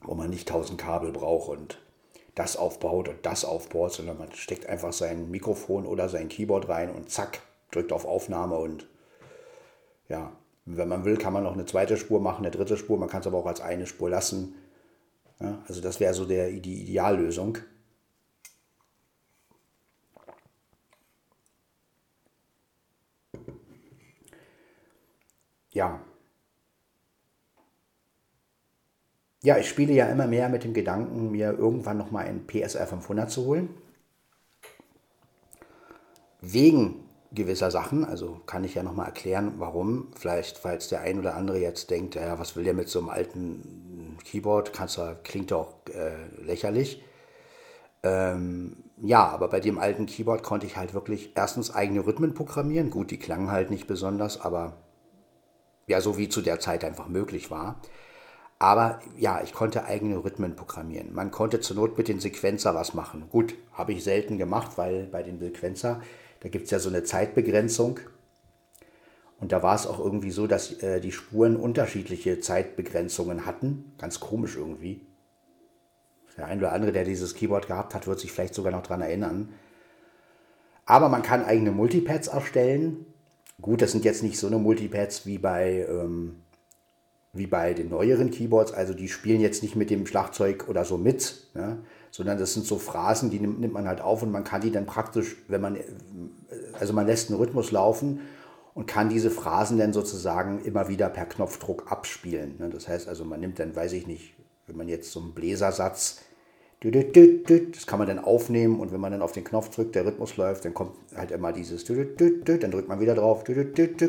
[0.01, 1.79] wo man nicht tausend Kabel braucht und
[2.35, 6.91] das aufbaut und das aufbaut, sondern man steckt einfach sein Mikrofon oder sein Keyboard rein
[6.91, 7.39] und zack,
[7.71, 8.85] drückt auf Aufnahme und
[10.07, 10.31] ja,
[10.65, 13.21] wenn man will, kann man noch eine zweite Spur machen, eine dritte Spur, man kann
[13.21, 14.56] es aber auch als eine Spur lassen.
[15.41, 17.60] Ja, also das wäre so der, die Ideallösung.
[25.71, 25.99] Ja,
[29.43, 33.30] ja, ich spiele ja immer mehr mit dem Gedanken, mir irgendwann nochmal ein PSR 500
[33.32, 33.69] zu holen.
[36.41, 40.11] Wegen gewisser Sachen, also kann ich ja nochmal erklären, warum.
[40.17, 43.09] Vielleicht, falls der ein oder andere jetzt denkt, ja, was will der mit so einem
[43.09, 47.03] alten Keyboard, Kannst du, klingt doch äh, lächerlich.
[48.03, 52.89] Ähm, ja, aber bei dem alten Keyboard konnte ich halt wirklich erstens eigene Rhythmen programmieren.
[52.91, 54.77] Gut, die klangen halt nicht besonders, aber
[55.88, 57.81] ja, so wie zu der Zeit einfach möglich war.
[58.57, 61.13] Aber ja, ich konnte eigene Rhythmen programmieren.
[61.13, 63.27] Man konnte zur Not mit den Sequenzer was machen.
[63.29, 66.01] Gut, habe ich selten gemacht, weil bei den Sequenzer,
[66.45, 67.99] da gibt es ja so eine Zeitbegrenzung.
[69.39, 73.93] Und da war es auch irgendwie so, dass äh, die Spuren unterschiedliche Zeitbegrenzungen hatten.
[73.97, 75.08] Ganz komisch irgendwie.
[76.38, 79.01] Der ein oder andere, der dieses Keyboard gehabt hat, wird sich vielleicht sogar noch daran
[79.01, 79.53] erinnern.
[80.86, 83.08] Aber man kann eigene Multipads erstellen.
[83.60, 86.43] Gut, das sind jetzt nicht so eine Multipads wie bei ähm,
[87.34, 88.71] wie bei den neueren Keyboards.
[88.71, 91.79] Also die spielen jetzt nicht mit dem Schlagzeug oder so mit, ne?
[92.15, 94.71] Sondern das sind so Phrasen, die nimmt, nimmt man halt auf und man kann die
[94.71, 95.78] dann praktisch, wenn man,
[96.80, 98.21] also man lässt einen Rhythmus laufen
[98.73, 102.56] und kann diese Phrasen dann sozusagen immer wieder per Knopfdruck abspielen.
[102.58, 102.69] Ne?
[102.69, 104.34] Das heißt also, man nimmt dann, weiß ich nicht,
[104.65, 106.21] wenn man jetzt so einen Bläsersatz,
[106.80, 110.38] das kann man dann aufnehmen und wenn man dann auf den Knopf drückt, der Rhythmus
[110.38, 111.97] läuft, dann kommt halt immer dieses, dann
[112.71, 113.43] drückt man wieder drauf.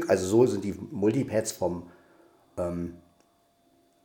[0.07, 1.91] Also so sind die Multipads vom,
[2.57, 2.99] ähm,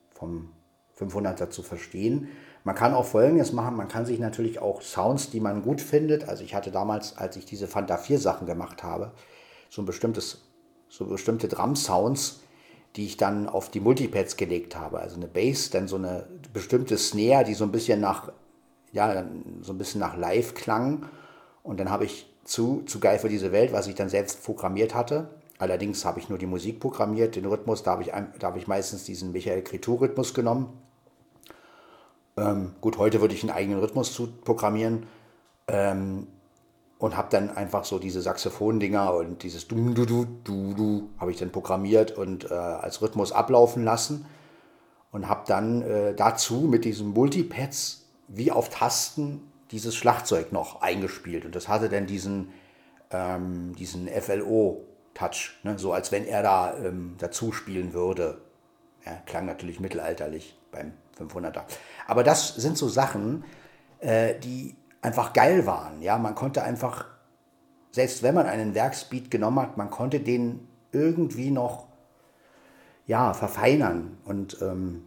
[0.09, 0.49] vom
[0.97, 2.29] 500er zu verstehen.
[2.63, 6.29] Man kann auch Folgendes machen, man kann sich natürlich auch Sounds, die man gut findet,
[6.29, 9.11] also ich hatte damals, als ich diese Fanta 4 Sachen gemacht habe,
[9.69, 10.43] so ein bestimmtes,
[10.89, 12.41] so bestimmte Drum-Sounds,
[12.95, 14.99] die ich dann auf die Multipads gelegt habe.
[14.99, 18.31] Also eine Bass, dann so eine bestimmte Snare, die so ein bisschen nach,
[18.91, 19.25] ja,
[19.61, 21.05] so ein bisschen nach Live klang.
[21.63, 24.93] Und dann habe ich zu, zu geil für diese Welt, was ich dann selbst programmiert
[24.93, 25.29] hatte,
[25.61, 28.65] Allerdings habe ich nur die Musik programmiert, den Rhythmus, da habe ich, da habe ich
[28.65, 30.73] meistens diesen Michael Cretou-Rhythmus genommen.
[32.37, 35.07] Ähm, gut, heute würde ich einen eigenen Rhythmus zu programmieren
[35.67, 36.27] ähm,
[36.97, 41.31] und habe dann einfach so diese Saxophon-Dinger und dieses du du du du du habe
[41.31, 44.25] ich dann programmiert und äh, als Rhythmus ablaufen lassen
[45.11, 49.41] und habe dann äh, dazu mit diesen Multipads wie auf Tasten
[49.71, 52.49] dieses Schlagzeug noch eingespielt und das hatte dann diesen
[53.11, 55.77] ähm, diesen FLO Touch, ne?
[55.77, 58.41] so als wenn er da ähm, dazu spielen würde.
[59.05, 61.63] Ja, klang natürlich mittelalterlich beim 500er.
[62.11, 63.45] Aber das sind so Sachen,
[63.99, 66.01] äh, die einfach geil waren.
[66.01, 67.05] Ja, man konnte einfach,
[67.93, 71.87] selbst wenn man einen Werksbeat genommen hat, man konnte den irgendwie noch
[73.07, 74.17] ja, verfeinern.
[74.25, 75.03] Und ähm,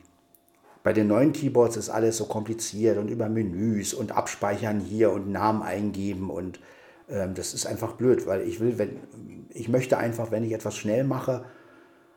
[0.83, 5.31] bei den neuen Keyboards ist alles so kompliziert und über Menüs und Abspeichern hier und
[5.31, 6.59] Namen eingeben und
[7.11, 8.97] ähm, das ist einfach blöd, weil ich will, wenn
[9.51, 11.45] ich möchte einfach, wenn ich etwas schnell mache,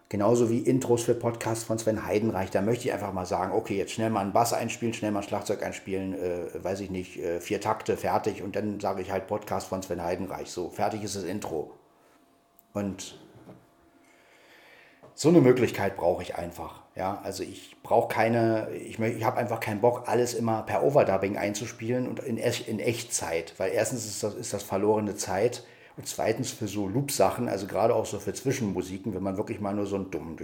[0.09, 2.49] Genauso wie Intros für Podcasts von Sven Heidenreich.
[2.49, 5.19] Da möchte ich einfach mal sagen, okay, jetzt schnell mal einen Bass einspielen, schnell mal
[5.19, 8.41] ein Schlagzeug einspielen, äh, weiß ich nicht, äh, vier Takte, fertig.
[8.41, 10.49] Und dann sage ich halt Podcast von Sven Heidenreich.
[10.49, 11.73] So, fertig ist das Intro.
[12.71, 13.19] Und
[15.13, 16.83] so eine Möglichkeit brauche ich einfach.
[16.95, 21.37] Ja, also ich brauche keine, ich, ich habe einfach keinen Bock, alles immer per Overdubbing
[21.37, 23.55] einzuspielen und in, in Echtzeit.
[23.57, 25.65] Weil erstens ist das, ist das verlorene Zeit
[25.97, 29.73] und zweitens für so Loop-Sachen, also gerade auch so für Zwischenmusiken, wenn man wirklich mal
[29.73, 30.37] nur so ein dumm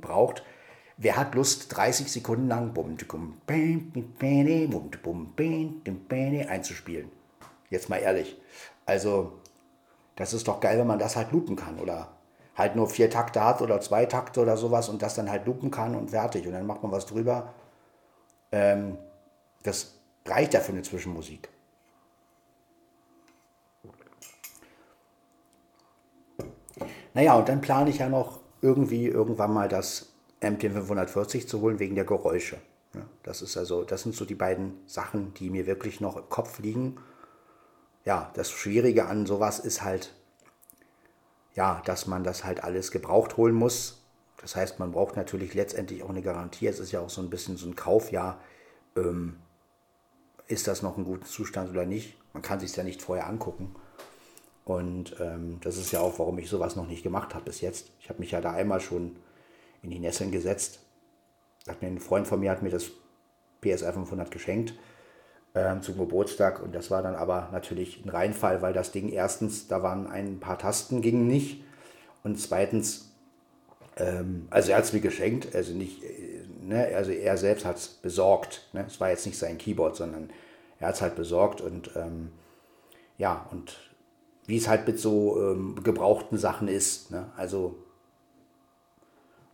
[0.00, 0.42] braucht.
[0.96, 2.72] Wer hat Lust, 30 Sekunden lang
[6.48, 7.10] einzuspielen?
[7.68, 8.40] Jetzt mal ehrlich.
[8.86, 9.32] Also,
[10.16, 11.78] das ist doch geil, wenn man das halt loopen kann.
[11.78, 12.12] Oder
[12.56, 15.70] halt nur vier Takte hat oder zwei Takte oder sowas und das dann halt loopen
[15.70, 16.46] kann und fertig.
[16.46, 17.52] Und dann macht man was drüber.
[18.52, 18.96] Ähm,
[19.64, 21.50] das reicht ja für eine Zwischenmusik.
[27.14, 31.94] Naja, und dann plane ich ja noch irgendwie irgendwann mal das MT540 zu holen wegen
[31.94, 32.58] der Geräusche.
[33.22, 36.58] das ist also, das sind so die beiden Sachen, die mir wirklich noch im Kopf
[36.60, 36.96] liegen.
[38.04, 40.12] Ja, das Schwierige an sowas ist halt,
[41.54, 44.02] ja, dass man das halt alles gebraucht holen muss.
[44.40, 46.66] Das heißt, man braucht natürlich letztendlich auch eine Garantie.
[46.66, 48.40] Es ist ja auch so ein bisschen so ein Kaufjahr.
[48.96, 49.36] Ähm,
[50.46, 52.18] ist das noch ein guter Zustand oder nicht?
[52.32, 53.74] Man kann sich ja nicht vorher angucken.
[54.64, 57.90] Und ähm, das ist ja auch, warum ich sowas noch nicht gemacht habe bis jetzt.
[58.00, 59.16] Ich habe mich ja da einmal schon
[59.82, 60.80] in die Nesseln gesetzt.
[61.68, 62.90] Hat mir ein Freund von mir hat mir das
[63.60, 64.74] PSR 500 geschenkt
[65.54, 69.68] ähm, zum Geburtstag und das war dann aber natürlich ein Reinfall, weil das Ding erstens,
[69.68, 71.62] da waren ein paar Tasten, gingen nicht
[72.22, 73.12] und zweitens,
[73.96, 77.76] ähm, also er hat es mir geschenkt, also nicht, äh, ne, also er selbst hat
[77.76, 78.68] es besorgt.
[78.72, 78.84] Ne?
[78.86, 80.30] Es war jetzt nicht sein Keyboard, sondern
[80.80, 82.32] er hat es halt besorgt und ähm,
[83.16, 83.76] ja, und
[84.46, 87.10] wie es halt mit so ähm, gebrauchten Sachen ist.
[87.10, 87.30] Ne?
[87.36, 87.76] Also,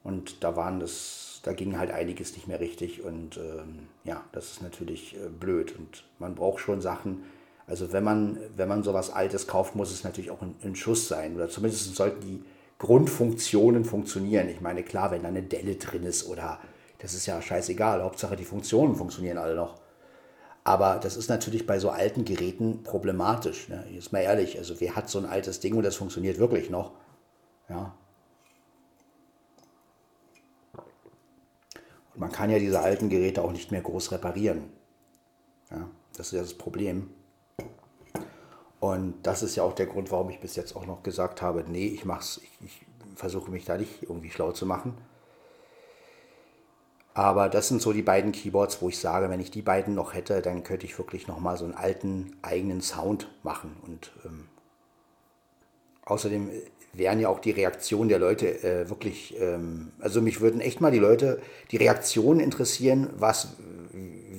[0.03, 4.53] und da waren das, da ging halt einiges nicht mehr richtig und ähm, ja, das
[4.53, 7.24] ist natürlich äh, blöd und man braucht schon Sachen.
[7.66, 11.07] Also wenn man, wenn man sowas Altes kauft, muss es natürlich auch ein, ein Schuss
[11.07, 12.42] sein oder zumindest sollten die
[12.79, 14.48] Grundfunktionen funktionieren.
[14.48, 16.59] Ich meine, klar, wenn da eine Delle drin ist oder
[16.98, 19.81] das ist ja scheißegal, Hauptsache die Funktionen funktionieren alle noch.
[20.64, 23.68] Aber das ist natürlich bei so alten Geräten problematisch.
[23.68, 23.84] Ne?
[23.90, 26.92] Jetzt mal ehrlich, also wer hat so ein altes Ding und das funktioniert wirklich noch?
[27.68, 27.94] Ja.
[32.14, 34.64] Und man kann ja diese alten Geräte auch nicht mehr groß reparieren.
[35.70, 37.10] Ja, das ist ja das Problem.
[38.80, 41.64] Und das ist ja auch der Grund, warum ich bis jetzt auch noch gesagt habe,
[41.68, 44.96] nee, ich mach's, ich, ich versuche mich da nicht irgendwie schlau zu machen.
[47.14, 50.14] Aber das sind so die beiden Keyboards, wo ich sage, wenn ich die beiden noch
[50.14, 53.76] hätte, dann könnte ich wirklich nochmal so einen alten eigenen Sound machen.
[53.84, 54.48] Und ähm,
[56.04, 56.50] außerdem
[56.92, 60.90] wären ja auch die Reaktionen der Leute äh, wirklich, ähm, also mich würden echt mal
[60.90, 63.56] die Leute, die Reaktionen interessieren, was,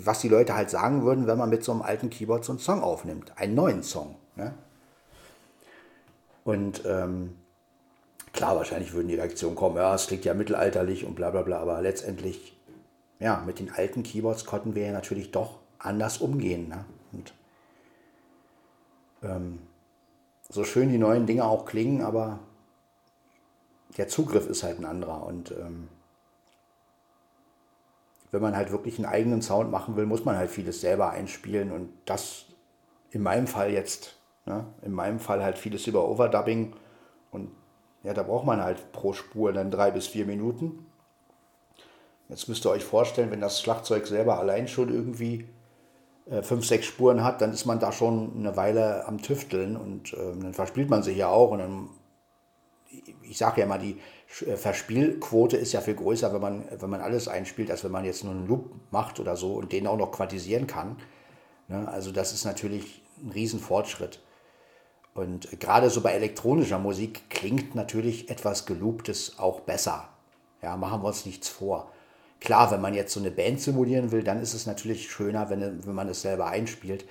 [0.03, 2.59] was die Leute halt sagen würden, wenn man mit so einem alten Keyboard so einen
[2.59, 4.15] Song aufnimmt, einen neuen Song.
[4.35, 4.53] Ne?
[6.43, 7.35] Und ähm,
[8.33, 11.59] klar, wahrscheinlich würden die Reaktionen kommen, ja, es klingt ja mittelalterlich und bla bla bla,
[11.59, 12.57] aber letztendlich
[13.21, 16.67] ja, mit den alten Keyboards konnten wir ja natürlich doch anders umgehen.
[16.67, 16.83] Ne?
[17.13, 17.33] Und
[19.21, 19.59] ähm,
[20.49, 22.39] so schön die neuen Dinge auch klingen, aber
[23.97, 25.23] der Zugriff ist halt ein anderer.
[25.23, 25.87] Und ähm,
[28.31, 31.71] wenn man halt wirklich einen eigenen Sound machen will, muss man halt vieles selber einspielen.
[31.71, 32.45] Und das
[33.11, 34.65] in meinem Fall jetzt, ne?
[34.81, 36.73] in meinem Fall halt vieles über Overdubbing.
[37.29, 37.51] Und
[38.01, 40.87] ja, da braucht man halt pro Spur dann drei bis vier Minuten.
[42.31, 45.49] Jetzt müsst ihr euch vorstellen, wenn das Schlagzeug selber allein schon irgendwie
[46.29, 50.13] äh, fünf, sechs Spuren hat, dann ist man da schon eine Weile am Tüfteln und
[50.13, 51.51] äh, dann verspielt man sich ja auch.
[51.51, 51.89] Und dann,
[53.21, 53.99] ich sage ja mal, die
[54.45, 58.05] äh, Verspielquote ist ja viel größer, wenn man, wenn man alles einspielt, als wenn man
[58.05, 60.95] jetzt nur einen Loop macht oder so und den auch noch quantisieren kann.
[61.67, 61.85] Ne?
[61.89, 64.21] Also das ist natürlich ein Riesenfortschritt.
[65.13, 70.07] Und gerade so bei elektronischer Musik klingt natürlich etwas Gelooptes auch besser.
[70.61, 71.91] Ja, machen wir uns nichts vor.
[72.41, 75.85] Klar, wenn man jetzt so eine Band simulieren will, dann ist es natürlich schöner, wenn,
[75.85, 77.05] wenn man es selber einspielt.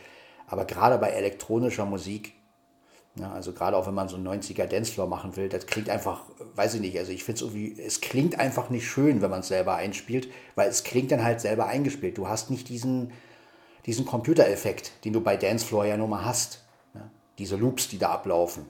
[0.49, 2.35] Aber gerade bei elektronischer Musik,
[3.15, 6.25] ja, also gerade auch wenn man so einen 90er Dancefloor machen will, das klingt einfach,
[6.57, 9.41] weiß ich nicht, also ich finde es irgendwie, es klingt einfach nicht schön, wenn man
[9.41, 12.19] es selber einspielt, weil es klingt dann halt selber eingespielt.
[12.19, 13.13] Du hast nicht diesen,
[13.87, 16.65] diesen Computereffekt, den du bei Dancefloor ja nur mal hast.
[16.93, 18.67] Ja, diese Loops, die da ablaufen,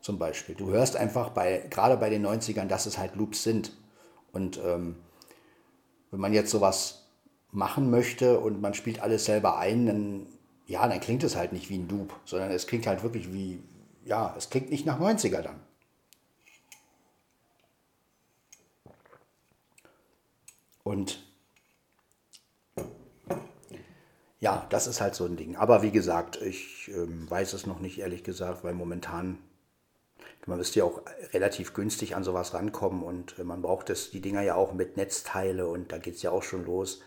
[0.00, 0.56] zum Beispiel.
[0.56, 3.72] Du hörst einfach bei, gerade bei den 90ern, dass es halt Loops sind.
[4.32, 4.96] Und ähm,
[6.12, 7.06] wenn man jetzt sowas
[7.50, 10.26] machen möchte und man spielt alles selber ein, dann,
[10.66, 13.60] ja, dann klingt es halt nicht wie ein Dub, sondern es klingt halt wirklich wie,
[14.04, 15.60] ja, es klingt nicht nach 90er dann.
[20.84, 21.24] Und
[24.40, 25.56] ja, das ist halt so ein Ding.
[25.56, 29.38] Aber wie gesagt, ich ähm, weiß es noch nicht, ehrlich gesagt, weil momentan
[30.46, 31.02] man müsste ja auch
[31.32, 34.96] relativ günstig an sowas rankommen und äh, man braucht das, die Dinger ja auch mit
[34.96, 37.02] Netzteile und da geht es ja auch schon los.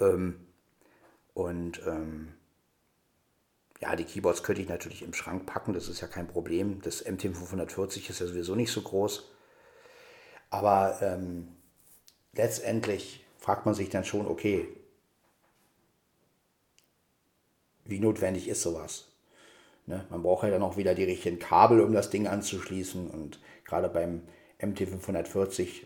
[0.00, 0.46] Ähm,
[1.34, 2.34] und ähm,
[3.80, 6.80] ja, die Keyboards könnte ich natürlich im Schrank packen, das ist ja kein Problem.
[6.82, 9.30] Das MT540 ist ja sowieso nicht so groß.
[10.50, 11.56] Aber ähm,
[12.32, 14.68] letztendlich fragt man sich dann schon, okay,
[17.84, 19.15] wie notwendig ist sowas?
[19.86, 20.04] Ne?
[20.10, 23.08] Man braucht ja dann auch wieder die richtigen Kabel, um das Ding anzuschließen.
[23.08, 24.22] Und gerade beim
[24.60, 25.84] MT540,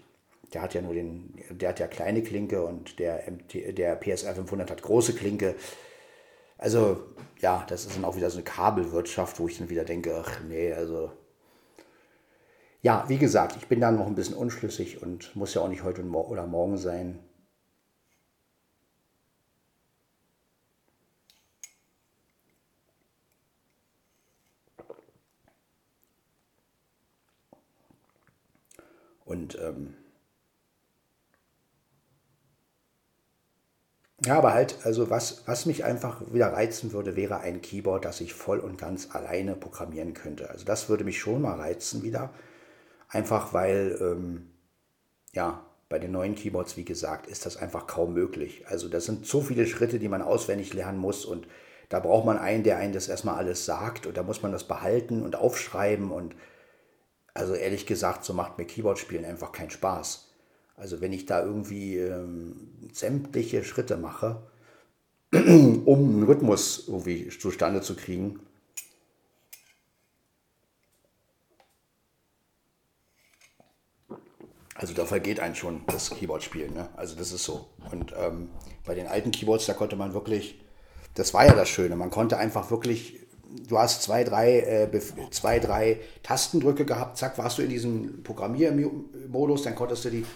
[0.52, 4.34] der hat ja nur den, der hat ja kleine Klinke und der, MT, der PSR
[4.34, 5.54] 500 hat große Klinke.
[6.58, 7.04] Also
[7.40, 10.40] ja, das ist dann auch wieder so eine Kabelwirtschaft, wo ich dann wieder denke, ach
[10.48, 11.10] nee, also
[12.82, 15.84] ja, wie gesagt, ich bin da noch ein bisschen unschlüssig und muss ja auch nicht
[15.84, 17.18] heute oder morgen sein.
[29.30, 29.94] Und ähm,
[34.24, 38.20] ja, aber halt, also was, was mich einfach wieder reizen würde, wäre ein Keyboard, das
[38.20, 40.50] ich voll und ganz alleine programmieren könnte.
[40.50, 42.30] Also das würde mich schon mal reizen wieder.
[43.08, 44.50] Einfach weil, ähm,
[45.32, 48.64] ja, bei den neuen Keyboards, wie gesagt, ist das einfach kaum möglich.
[48.68, 51.46] Also das sind so viele Schritte, die man auswendig lernen muss und
[51.88, 54.64] da braucht man einen, der einen das erstmal alles sagt und da muss man das
[54.64, 56.34] behalten und aufschreiben und
[57.40, 60.28] also ehrlich gesagt, so macht mir Keyboard-Spielen einfach keinen Spaß.
[60.76, 64.42] Also wenn ich da irgendwie ähm, sämtliche Schritte mache,
[65.32, 68.40] um einen Rhythmus irgendwie zustande zu kriegen,
[74.74, 76.74] also da vergeht einem schon das Keyboard-Spielen.
[76.74, 76.90] Ne?
[76.94, 77.70] Also das ist so.
[77.90, 78.50] Und ähm,
[78.84, 80.60] bei den alten Keyboards, da konnte man wirklich,
[81.14, 83.18] das war ja das Schöne, man konnte einfach wirklich
[83.68, 89.62] du hast zwei, drei, äh, zwei, drei Tastendrücke gehabt, zack, warst du in diesem Programmiermodus,
[89.62, 90.26] dann konntest du die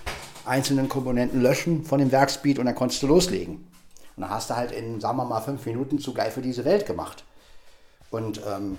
[0.45, 3.67] einzelnen Komponenten löschen von dem Werkspeed und dann konntest du loslegen.
[4.17, 6.65] Und dann hast du halt in, sagen wir mal, fünf Minuten zu geil für diese
[6.65, 7.25] Welt gemacht.
[8.11, 8.79] Und ähm,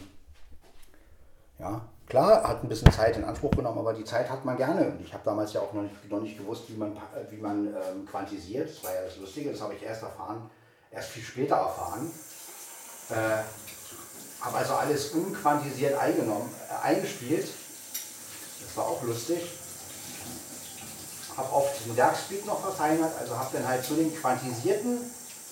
[1.59, 4.91] ja, klar, hat ein bisschen Zeit in Anspruch genommen, aber die Zeit hat man gerne.
[4.91, 6.95] Und ich habe damals ja auch noch nicht, noch nicht gewusst, wie man,
[7.29, 8.69] wie man ähm, quantisiert.
[8.69, 10.49] Das war ja das Lustige, das habe ich erst erfahren,
[10.91, 12.09] erst viel später erfahren.
[13.09, 13.43] Äh,
[14.45, 17.49] habe also alles unquantisiert eingenommen, äh, eingespielt.
[18.61, 19.41] Das war auch lustig.
[21.35, 24.99] Habe oft den Werkspeed noch verfeinert, also habe dann halt zu dem quantisierten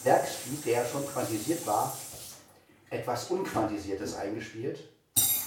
[0.03, 1.97] Werkspeed, der ja schon quantisiert war,
[2.89, 4.79] etwas Unquantisiertes eingespielt.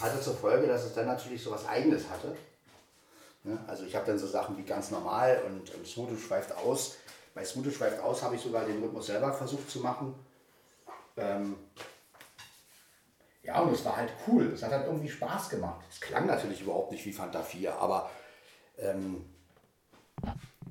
[0.03, 2.37] Hatte zur Folge, dass es dann natürlich so was Eigenes hatte.
[3.45, 3.59] Ne?
[3.67, 6.97] Also ich habe dann so Sachen wie ganz normal und, und Smooth schweift aus.
[7.35, 10.15] Bei Smooth schweift aus habe ich sogar den Rhythmus selber versucht zu machen.
[11.17, 11.57] Ähm,
[13.47, 14.53] ja, und es war halt cool.
[14.55, 15.85] Es hat halt irgendwie Spaß gemacht.
[15.91, 18.11] Es klang natürlich überhaupt nicht wie Fanta 4, aber
[18.79, 19.25] ähm,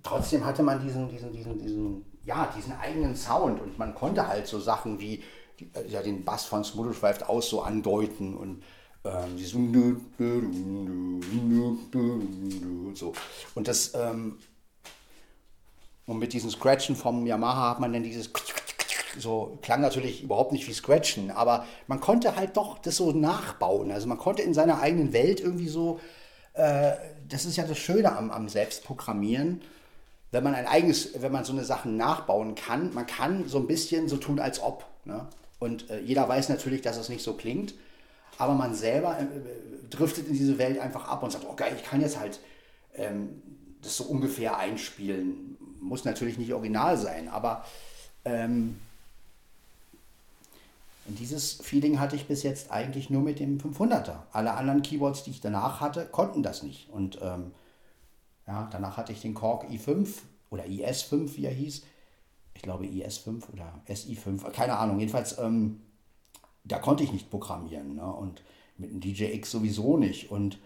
[0.04, 4.48] trotzdem hatte man diesen, diesen, diesen, diesen, ja, diesen eigenen Sound und man konnte halt
[4.48, 5.24] so Sachen wie
[5.74, 8.64] äh, ja, den Bass von Smooth schweift aus so andeuten und
[9.06, 9.38] ähm,
[12.88, 13.14] und so.
[13.54, 14.40] Und das ähm,
[16.08, 18.32] und mit diesen Scratchen vom Yamaha hat man dann dieses
[19.20, 23.92] so klang natürlich überhaupt nicht wie Scratchen, aber man konnte halt doch das so nachbauen.
[23.92, 26.00] Also man konnte in seiner eigenen Welt irgendwie so,
[26.54, 26.94] äh,
[27.28, 29.62] das ist ja das Schöne am, am Selbstprogrammieren,
[30.32, 33.68] wenn man ein eigenes, wenn man so eine Sachen nachbauen kann, man kann so ein
[33.68, 34.86] bisschen so tun, als ob.
[35.06, 35.28] Ne?
[35.60, 37.74] Und äh, jeder weiß natürlich, dass es nicht so klingt,
[38.38, 39.26] aber man selber äh,
[39.90, 42.40] driftet in diese Welt einfach ab und sagt, oh geil, ich kann jetzt halt
[42.96, 43.42] ähm,
[43.82, 45.58] das so ungefähr einspielen.
[45.80, 47.64] Muss natürlich nicht original sein, aber
[48.26, 48.80] ähm,
[51.08, 54.24] und dieses Feeling hatte ich bis jetzt eigentlich nur mit dem 500er.
[54.32, 56.90] Alle anderen Keyboards, die ich danach hatte, konnten das nicht.
[56.90, 57.52] Und ähm,
[58.48, 60.08] ja, danach hatte ich den Korg i5
[60.50, 61.84] oder IS5, wie er hieß.
[62.56, 65.00] Ich glaube IS5 oder SI5, keine Ahnung.
[65.00, 65.82] Jedenfalls, ähm,
[66.64, 67.96] da konnte ich nicht programmieren.
[67.96, 68.06] Ne?
[68.06, 68.42] Und
[68.78, 70.32] mit dem DJX sowieso nicht.
[70.32, 70.58] Und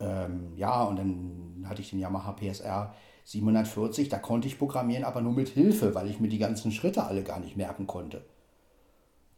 [0.00, 2.92] ähm, ja, und dann hatte ich den Yamaha PSR
[3.24, 7.04] 740, da konnte ich programmieren, aber nur mit Hilfe, weil ich mir die ganzen Schritte
[7.04, 8.24] alle gar nicht merken konnte.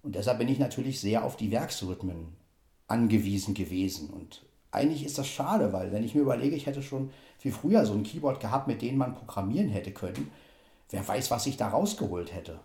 [0.08, 2.28] Und deshalb bin ich natürlich sehr auf die Werksrhythmen
[2.86, 4.08] angewiesen gewesen.
[4.08, 7.84] Und eigentlich ist das schade, weil wenn ich mir überlege, ich hätte schon viel früher
[7.84, 10.30] so ein Keyboard gehabt, mit dem man programmieren hätte können,
[10.88, 12.58] wer weiß, was ich da rausgeholt hätte.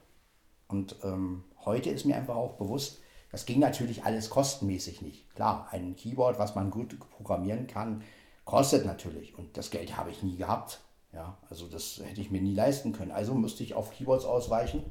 [0.70, 5.30] Und ähm, heute ist mir einfach auch bewusst, das ging natürlich alles kostenmäßig nicht.
[5.36, 8.04] Klar, ein Keyboard, was man gut programmieren kann,
[8.46, 9.38] kostet natürlich.
[9.38, 10.80] Und das Geld habe ich nie gehabt.
[11.12, 13.12] Ja, also das hätte ich mir nie leisten können.
[13.12, 14.86] Also musste ich auf Keyboards ausweichen,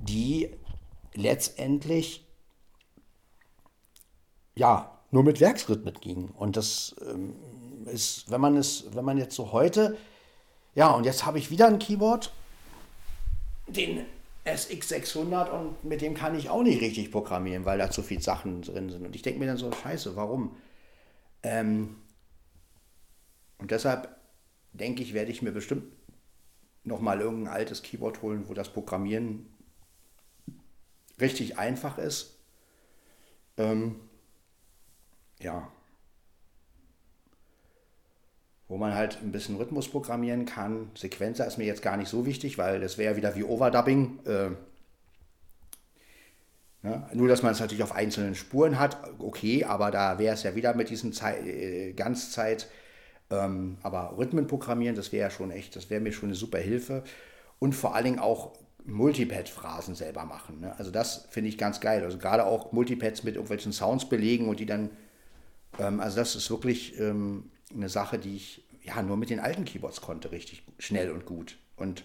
[0.00, 0.50] die
[1.14, 2.24] letztendlich
[4.54, 6.28] ja nur mit Werksrhythmen gingen.
[6.30, 7.34] Und das ähm,
[7.86, 9.96] ist, wenn man es, wenn man jetzt so heute,
[10.74, 12.32] ja, und jetzt habe ich wieder ein Keyboard,
[13.66, 14.04] den
[14.44, 18.62] SX600 und mit dem kann ich auch nicht richtig programmieren, weil da zu viele Sachen
[18.62, 19.06] drin sind.
[19.06, 20.56] Und ich denke mir dann so, scheiße, warum?
[21.42, 21.96] Ähm,
[23.58, 24.16] und deshalb
[24.72, 25.84] denke ich, werde ich mir bestimmt
[26.82, 29.53] nochmal irgendein altes Keyboard holen, wo das Programmieren
[31.20, 32.36] richtig einfach ist.
[33.56, 33.96] Ähm,
[35.40, 35.68] ja.
[38.68, 40.90] Wo man halt ein bisschen Rhythmus programmieren kann.
[40.94, 44.20] Sequenzer ist mir jetzt gar nicht so wichtig, weil das wäre wieder wie Overdubbing.
[44.26, 44.50] Äh,
[46.82, 47.08] ne?
[47.12, 50.54] Nur, dass man es natürlich auf einzelnen Spuren hat, okay, aber da wäre es ja
[50.54, 52.68] wieder mit diesen Zeit, äh, Ganzzeit
[53.30, 56.58] ähm, aber Rhythmen programmieren, das wäre ja schon echt, das wäre mir schon eine super
[56.58, 57.04] Hilfe.
[57.58, 58.52] Und vor allen Dingen auch
[58.84, 60.60] Multipad-Phrasen selber machen.
[60.60, 60.78] Ne?
[60.78, 62.04] Also das finde ich ganz geil.
[62.04, 64.90] Also gerade auch Multipads mit irgendwelchen Sounds belegen und die dann,
[65.78, 69.64] ähm, also das ist wirklich ähm, eine Sache, die ich ja nur mit den alten
[69.64, 71.56] Keyboards konnte, richtig schnell und gut.
[71.76, 72.04] Und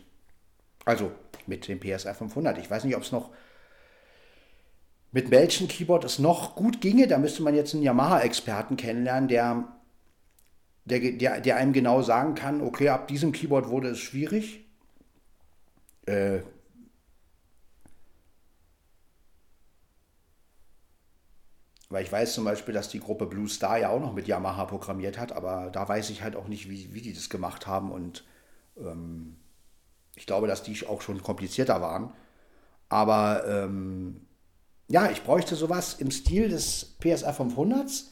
[0.86, 1.12] also
[1.48, 2.58] mit dem PSR 500.
[2.58, 3.32] Ich weiß nicht, ob es noch
[5.12, 7.08] mit welchem Keyboard es noch gut ginge.
[7.08, 9.68] Da müsste man jetzt einen Yamaha-Experten kennenlernen, der
[10.86, 14.66] der, der, der einem genau sagen kann, okay, ab diesem Keyboard wurde es schwierig.
[16.06, 16.40] Äh,
[21.90, 24.66] weil ich weiß zum Beispiel, dass die Gruppe Blue Star ja auch noch mit Yamaha
[24.66, 27.92] programmiert hat, aber da weiß ich halt auch nicht, wie, wie die das gemacht haben
[27.92, 28.26] und
[28.78, 29.36] ähm,
[30.16, 32.12] ich glaube, dass die auch schon komplizierter waren.
[32.90, 34.26] Aber ähm,
[34.88, 38.06] ja, ich bräuchte sowas im Stil des PSR 500s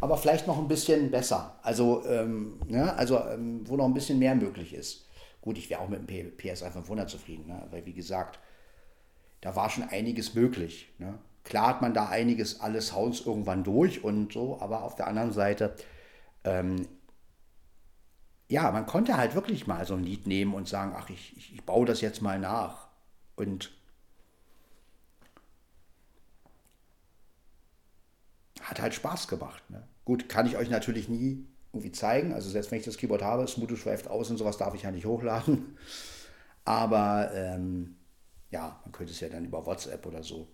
[0.00, 1.58] aber vielleicht noch ein bisschen besser.
[1.62, 5.06] Also, ähm, ja, also ähm, wo noch ein bisschen mehr möglich ist.
[5.40, 7.66] Gut, ich wäre auch mit dem PSI 500 zufrieden, ne?
[7.70, 8.38] weil wie gesagt,
[9.40, 10.92] da war schon einiges möglich.
[10.98, 11.18] Ne?
[11.46, 15.32] Klar hat man da einiges, alle Sounds irgendwann durch und so, aber auf der anderen
[15.32, 15.76] Seite,
[16.42, 16.88] ähm,
[18.48, 21.54] ja, man konnte halt wirklich mal so ein Lied nehmen und sagen, ach, ich, ich,
[21.54, 22.88] ich baue das jetzt mal nach.
[23.36, 23.70] Und
[28.60, 29.62] hat halt Spaß gemacht.
[29.70, 29.86] Ne?
[30.04, 32.32] Gut, kann ich euch natürlich nie irgendwie zeigen.
[32.34, 34.90] Also selbst wenn ich das Keyboard habe, Smudo schweift aus und sowas darf ich ja
[34.90, 35.78] nicht hochladen.
[36.64, 37.96] Aber ähm,
[38.50, 40.48] ja, man könnte es ja dann über WhatsApp oder so.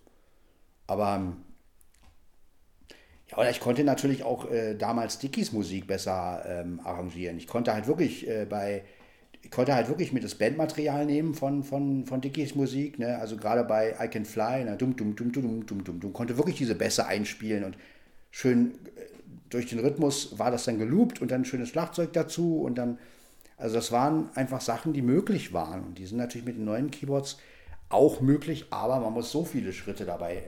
[0.87, 1.37] Aber ähm,
[3.33, 7.39] ja, oder ich konnte natürlich auch äh, damals Dickies Musik besser ähm, arrangieren.
[7.39, 8.85] Ich konnte halt wirklich äh, bei,
[9.43, 13.19] ich konnte halt wirklich mir das Bandmaterial nehmen von, von, von Dickies Musik, ne?
[13.19, 14.77] also gerade bei I Can Fly, ne?
[14.77, 17.77] dum, dum, dum, dum, dum, dum, dum, konnte wirklich diese Bässe einspielen und
[18.31, 19.03] schön äh,
[19.49, 22.99] durch den Rhythmus war das dann geloopt und dann schönes Schlagzeug dazu und dann,
[23.57, 26.91] also das waren einfach Sachen, die möglich waren und die sind natürlich mit den neuen
[26.91, 27.39] Keyboards
[27.89, 30.45] auch möglich, aber man muss so viele Schritte dabei,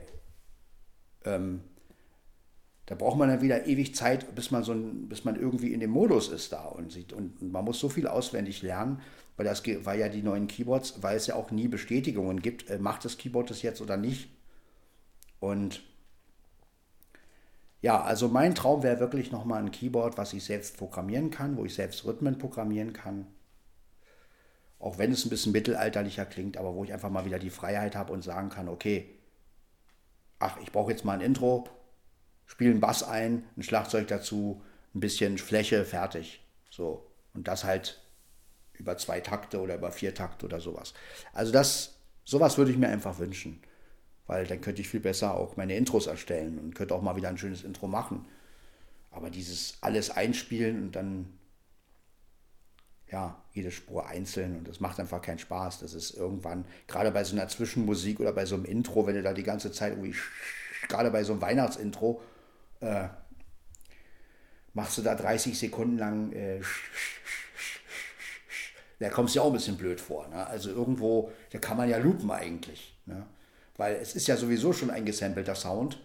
[1.25, 1.61] ähm,
[2.85, 5.79] da braucht man dann wieder ewig Zeit, bis man so ein, bis man irgendwie in
[5.79, 9.01] dem Modus ist da und sieht und, man muss so viel auswendig lernen,
[9.37, 12.77] weil das weil ja die neuen Keyboards, weil es ja auch nie Bestätigungen gibt, äh,
[12.77, 14.29] macht das Keyboard das jetzt oder nicht
[15.39, 15.81] und
[17.81, 21.65] ja, also mein Traum wäre wirklich nochmal ein Keyboard, was ich selbst programmieren kann, wo
[21.65, 23.27] ich selbst Rhythmen programmieren kann.
[24.79, 27.95] Auch wenn es ein bisschen mittelalterlicher klingt, aber wo ich einfach mal wieder die Freiheit
[27.95, 29.14] habe und sagen kann, okay,
[30.39, 31.67] ach, ich brauche jetzt mal ein Intro,
[32.45, 34.61] spiele einen Bass ein, ein Schlagzeug dazu,
[34.93, 36.41] ein bisschen Fläche, fertig.
[36.69, 37.05] So.
[37.33, 38.01] Und das halt
[38.73, 40.93] über zwei Takte oder über vier Takte oder sowas.
[41.33, 43.61] Also das, sowas würde ich mir einfach wünschen
[44.27, 47.29] weil dann könnte ich viel besser auch meine Intros erstellen und könnte auch mal wieder
[47.29, 48.25] ein schönes Intro machen.
[49.11, 51.27] Aber dieses alles einspielen und dann
[53.11, 55.79] ja, jede Spur einzeln und das macht einfach keinen Spaß.
[55.79, 59.21] Das ist irgendwann, gerade bei so einer Zwischenmusik oder bei so einem Intro, wenn du
[59.21, 60.15] da die ganze Zeit irgendwie,
[60.87, 62.21] gerade bei so einem Weihnachtsintro,
[62.81, 63.07] äh,
[64.73, 66.61] machst du da 30 Sekunden lang, äh,
[68.99, 70.27] da kommst du ja auch ein bisschen blöd vor.
[70.27, 70.45] Ne?
[70.47, 72.97] Also irgendwo, da kann man ja loopen eigentlich.
[73.05, 73.25] Ne?
[73.77, 75.99] weil es ist ja sowieso schon ein gesampelter Sound.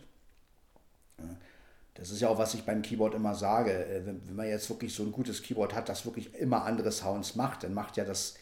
[2.01, 3.73] Das ist ja auch, was ich beim Keyboard immer sage.
[3.73, 7.37] Äh, wenn man jetzt wirklich so ein gutes Keyboard hat, das wirklich immer andere Sounds
[7.37, 8.37] macht, dann macht ja das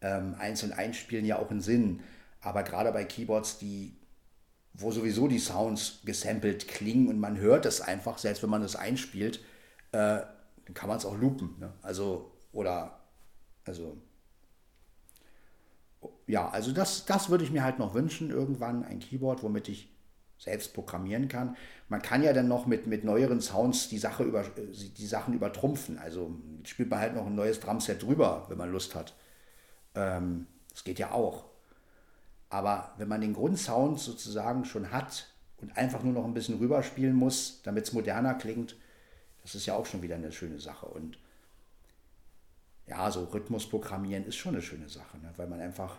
[0.00, 2.00] ähm, einzeln Einspielen ja auch einen Sinn.
[2.40, 3.94] Aber gerade bei Keyboards, die,
[4.74, 8.74] wo sowieso die Sounds gesampelt klingen und man hört es einfach, selbst wenn man das
[8.74, 9.38] einspielt,
[9.92, 10.18] äh,
[10.64, 11.54] dann kann man es auch loopen.
[11.60, 11.72] Ne?
[11.82, 12.98] Also, oder,
[13.64, 13.96] also
[16.26, 19.88] ja, also das, das würde ich mir halt noch wünschen, irgendwann ein Keyboard, womit ich
[20.38, 21.56] selbst programmieren kann.
[21.88, 25.98] Man kann ja dann noch mit, mit neueren Sounds die, Sache über, die Sachen übertrumpfen.
[25.98, 26.34] Also
[26.64, 29.14] spielt man halt noch ein neues Drumset drüber, wenn man Lust hat.
[29.94, 31.44] Ähm, das geht ja auch.
[32.50, 35.26] Aber wenn man den Grundsound sozusagen schon hat
[35.60, 38.76] und einfach nur noch ein bisschen rüberspielen muss, damit es moderner klingt,
[39.42, 40.86] das ist ja auch schon wieder eine schöne Sache.
[40.86, 41.18] Und
[42.86, 45.32] ja, so Rhythmus programmieren ist schon eine schöne Sache, ne?
[45.36, 45.96] weil man einfach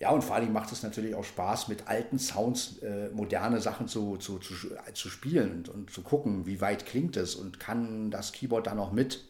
[0.00, 3.86] ja, und vor allem macht es natürlich auch Spaß, mit alten Sounds äh, moderne Sachen
[3.86, 4.54] zu, zu, zu,
[4.94, 8.74] zu spielen und, und, zu gucken, wie weit klingt es und kann das Keyboard da
[8.74, 9.22] noch mit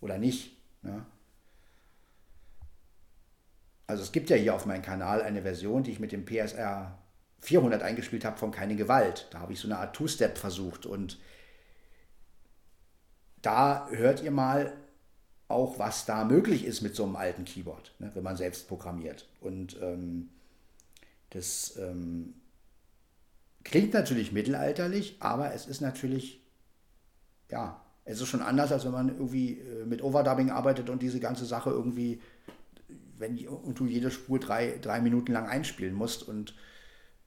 [0.00, 0.56] oder nicht.
[0.82, 1.06] Ne?
[3.86, 6.98] Also es gibt ja hier auf meinem Kanal eine Version, die ich mit dem PSR
[7.42, 9.28] 400 eingespielt habe von Keine Gewalt.
[9.30, 11.20] Da habe ich so eine Art Two-Step versucht und
[13.42, 14.72] da hört ihr mal,
[15.54, 19.26] auch, was da möglich ist mit so einem alten Keyboard, ne, wenn man selbst programmiert.
[19.40, 20.28] Und ähm,
[21.30, 22.34] das ähm,
[23.62, 26.42] klingt natürlich mittelalterlich, aber es ist natürlich,
[27.50, 31.20] ja, es ist schon anders, als wenn man irgendwie äh, mit Overdubbing arbeitet und diese
[31.20, 32.20] ganze Sache irgendwie,
[33.16, 36.54] wenn und du jede Spur drei, drei Minuten lang einspielen musst und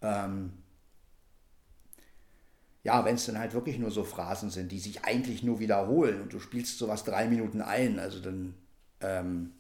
[0.02, 0.54] ähm,
[2.88, 6.22] ja, wenn es dann halt wirklich nur so Phrasen sind, die sich eigentlich nur wiederholen
[6.22, 8.54] und du spielst sowas drei Minuten ein, also dann,
[9.02, 9.52] ähm,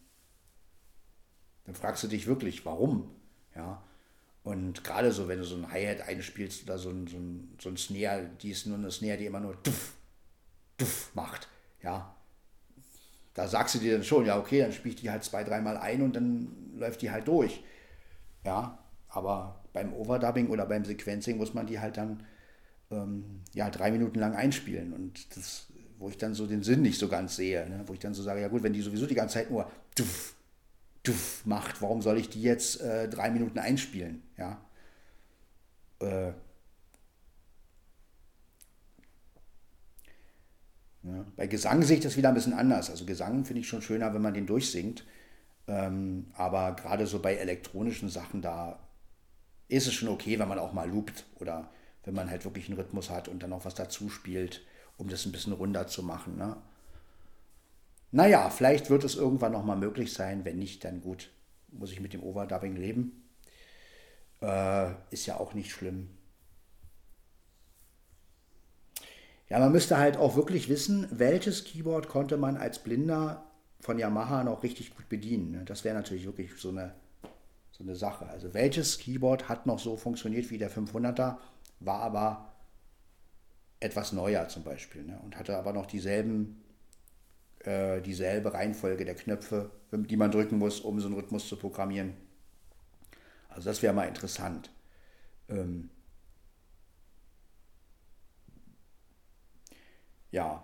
[1.65, 3.11] dann fragst du dich wirklich, warum?
[3.53, 3.83] Ja.
[4.45, 7.67] Und gerade so, wenn du so ein Hi-Hat einspielst oder so ein, so, ein, so
[7.67, 9.95] ein Snare, die ist nur eine Snare, die immer nur duff,
[10.77, 11.49] duff macht,
[11.83, 12.15] ja.
[13.33, 15.75] Da sagst du dir dann schon, ja, okay, dann spiele ich die halt zwei, dreimal
[15.75, 17.61] ein und dann läuft die halt durch.
[18.45, 22.23] Ja, aber beim Overdubbing oder beim Sequencing muss man die halt dann
[22.91, 24.93] ähm, ja, drei Minuten lang einspielen.
[24.93, 25.67] Und das,
[25.97, 27.83] wo ich dann so den Sinn nicht so ganz sehe, ne?
[27.85, 30.35] wo ich dann so sage, ja gut, wenn die sowieso die ganze Zeit nur duff,
[31.03, 34.21] duff macht, warum soll ich die jetzt äh, drei Minuten einspielen?
[34.37, 34.61] Ja.
[35.99, 36.27] Äh,
[41.03, 41.25] ja.
[41.35, 42.89] Bei Gesang sehe ich das wieder ein bisschen anders.
[42.89, 45.05] Also Gesang finde ich schon schöner, wenn man den durchsingt.
[45.67, 48.79] Ähm, aber gerade so bei elektronischen Sachen, da
[49.67, 51.69] ist es schon okay, wenn man auch mal loopt oder
[52.03, 54.61] wenn man halt wirklich einen Rhythmus hat und dann noch was dazu spielt,
[54.97, 56.37] um das ein bisschen runder zu machen.
[56.37, 56.57] Ne?
[58.11, 60.45] Naja, vielleicht wird es irgendwann nochmal möglich sein.
[60.45, 61.29] Wenn nicht, dann gut,
[61.69, 63.23] muss ich mit dem Overdubbing leben.
[64.41, 66.09] Äh, ist ja auch nicht schlimm.
[69.49, 73.45] Ja, man müsste halt auch wirklich wissen, welches Keyboard konnte man als Blinder
[73.79, 75.51] von Yamaha noch richtig gut bedienen.
[75.51, 75.63] Ne?
[75.65, 76.93] Das wäre natürlich wirklich so eine,
[77.71, 78.27] so eine Sache.
[78.27, 81.37] Also welches Keyboard hat noch so funktioniert wie der 500er?
[81.79, 82.53] War aber
[83.79, 85.19] etwas neuer zum Beispiel ne?
[85.23, 86.63] und hatte aber noch dieselben,
[87.59, 92.13] äh, dieselbe Reihenfolge der Knöpfe, die man drücken muss, um so einen Rhythmus zu programmieren.
[93.49, 94.71] Also das wäre mal interessant.
[95.49, 95.89] Ähm
[100.31, 100.63] ja.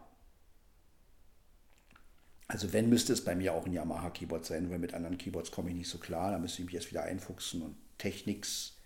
[2.47, 5.69] Also wenn, müsste es bei mir auch ein Yamaha-Keyboard sein, weil mit anderen Keyboards komme
[5.69, 6.31] ich nicht so klar.
[6.31, 8.77] Da müsste ich mich erst wieder einfuchsen und Techniks,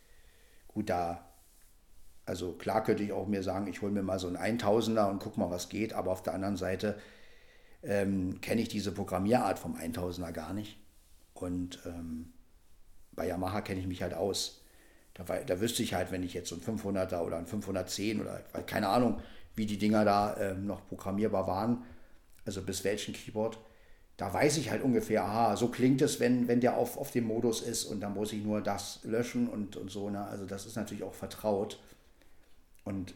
[0.67, 1.26] gut, da
[2.27, 5.19] also klar könnte ich auch mir sagen, ich hole mir mal so einen 1000er und
[5.19, 6.97] guck mal, was geht, aber auf der anderen Seite
[7.83, 10.77] ähm, kenne ich diese Programmierart vom 1000er gar nicht.
[11.33, 12.33] Und ähm,
[13.13, 14.61] bei Yamaha kenne ich mich halt aus.
[15.13, 18.41] Da, da, wüsste ich halt, wenn ich jetzt so ein 500er oder ein 510 oder
[18.65, 19.21] keine Ahnung,
[19.55, 21.83] wie die Dinger da ähm, noch programmierbar waren,
[22.45, 23.57] also bis welchen Keyboard,
[24.17, 27.25] da weiß ich halt ungefähr, aha, so klingt es, wenn, wenn der auf, auf dem
[27.25, 30.09] Modus ist und dann muss ich nur das löschen und, und so.
[30.09, 30.23] Ne?
[30.25, 31.79] Also das ist natürlich auch vertraut.
[32.87, 33.13] Und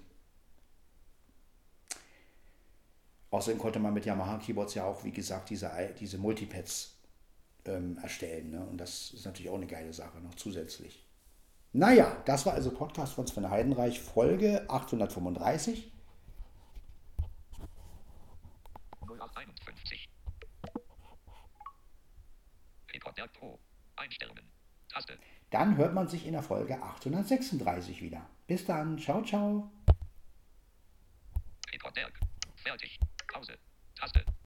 [3.29, 6.97] außerdem konnte man mit Yamaha Keyboards ja auch, wie gesagt, diese, diese Multipads
[7.63, 8.51] ähm, erstellen.
[8.51, 8.65] Ne?
[8.65, 11.05] Und das ist natürlich auch eine geile Sache noch zusätzlich.
[11.71, 15.89] Naja, das war also Podcast von Sven Heidenreich, Folge 835.
[19.07, 20.09] 0851.
[23.39, 23.57] Pro.
[23.95, 24.43] Einstellungen.
[24.89, 25.17] Taste.
[25.51, 28.25] Dann hört man sich in der Folge 836 wieder.
[28.47, 28.97] Bis dann.
[28.97, 29.69] Ciao, ciao.
[32.63, 32.99] Fertig.
[33.27, 33.57] Pause.
[33.95, 34.23] Taste.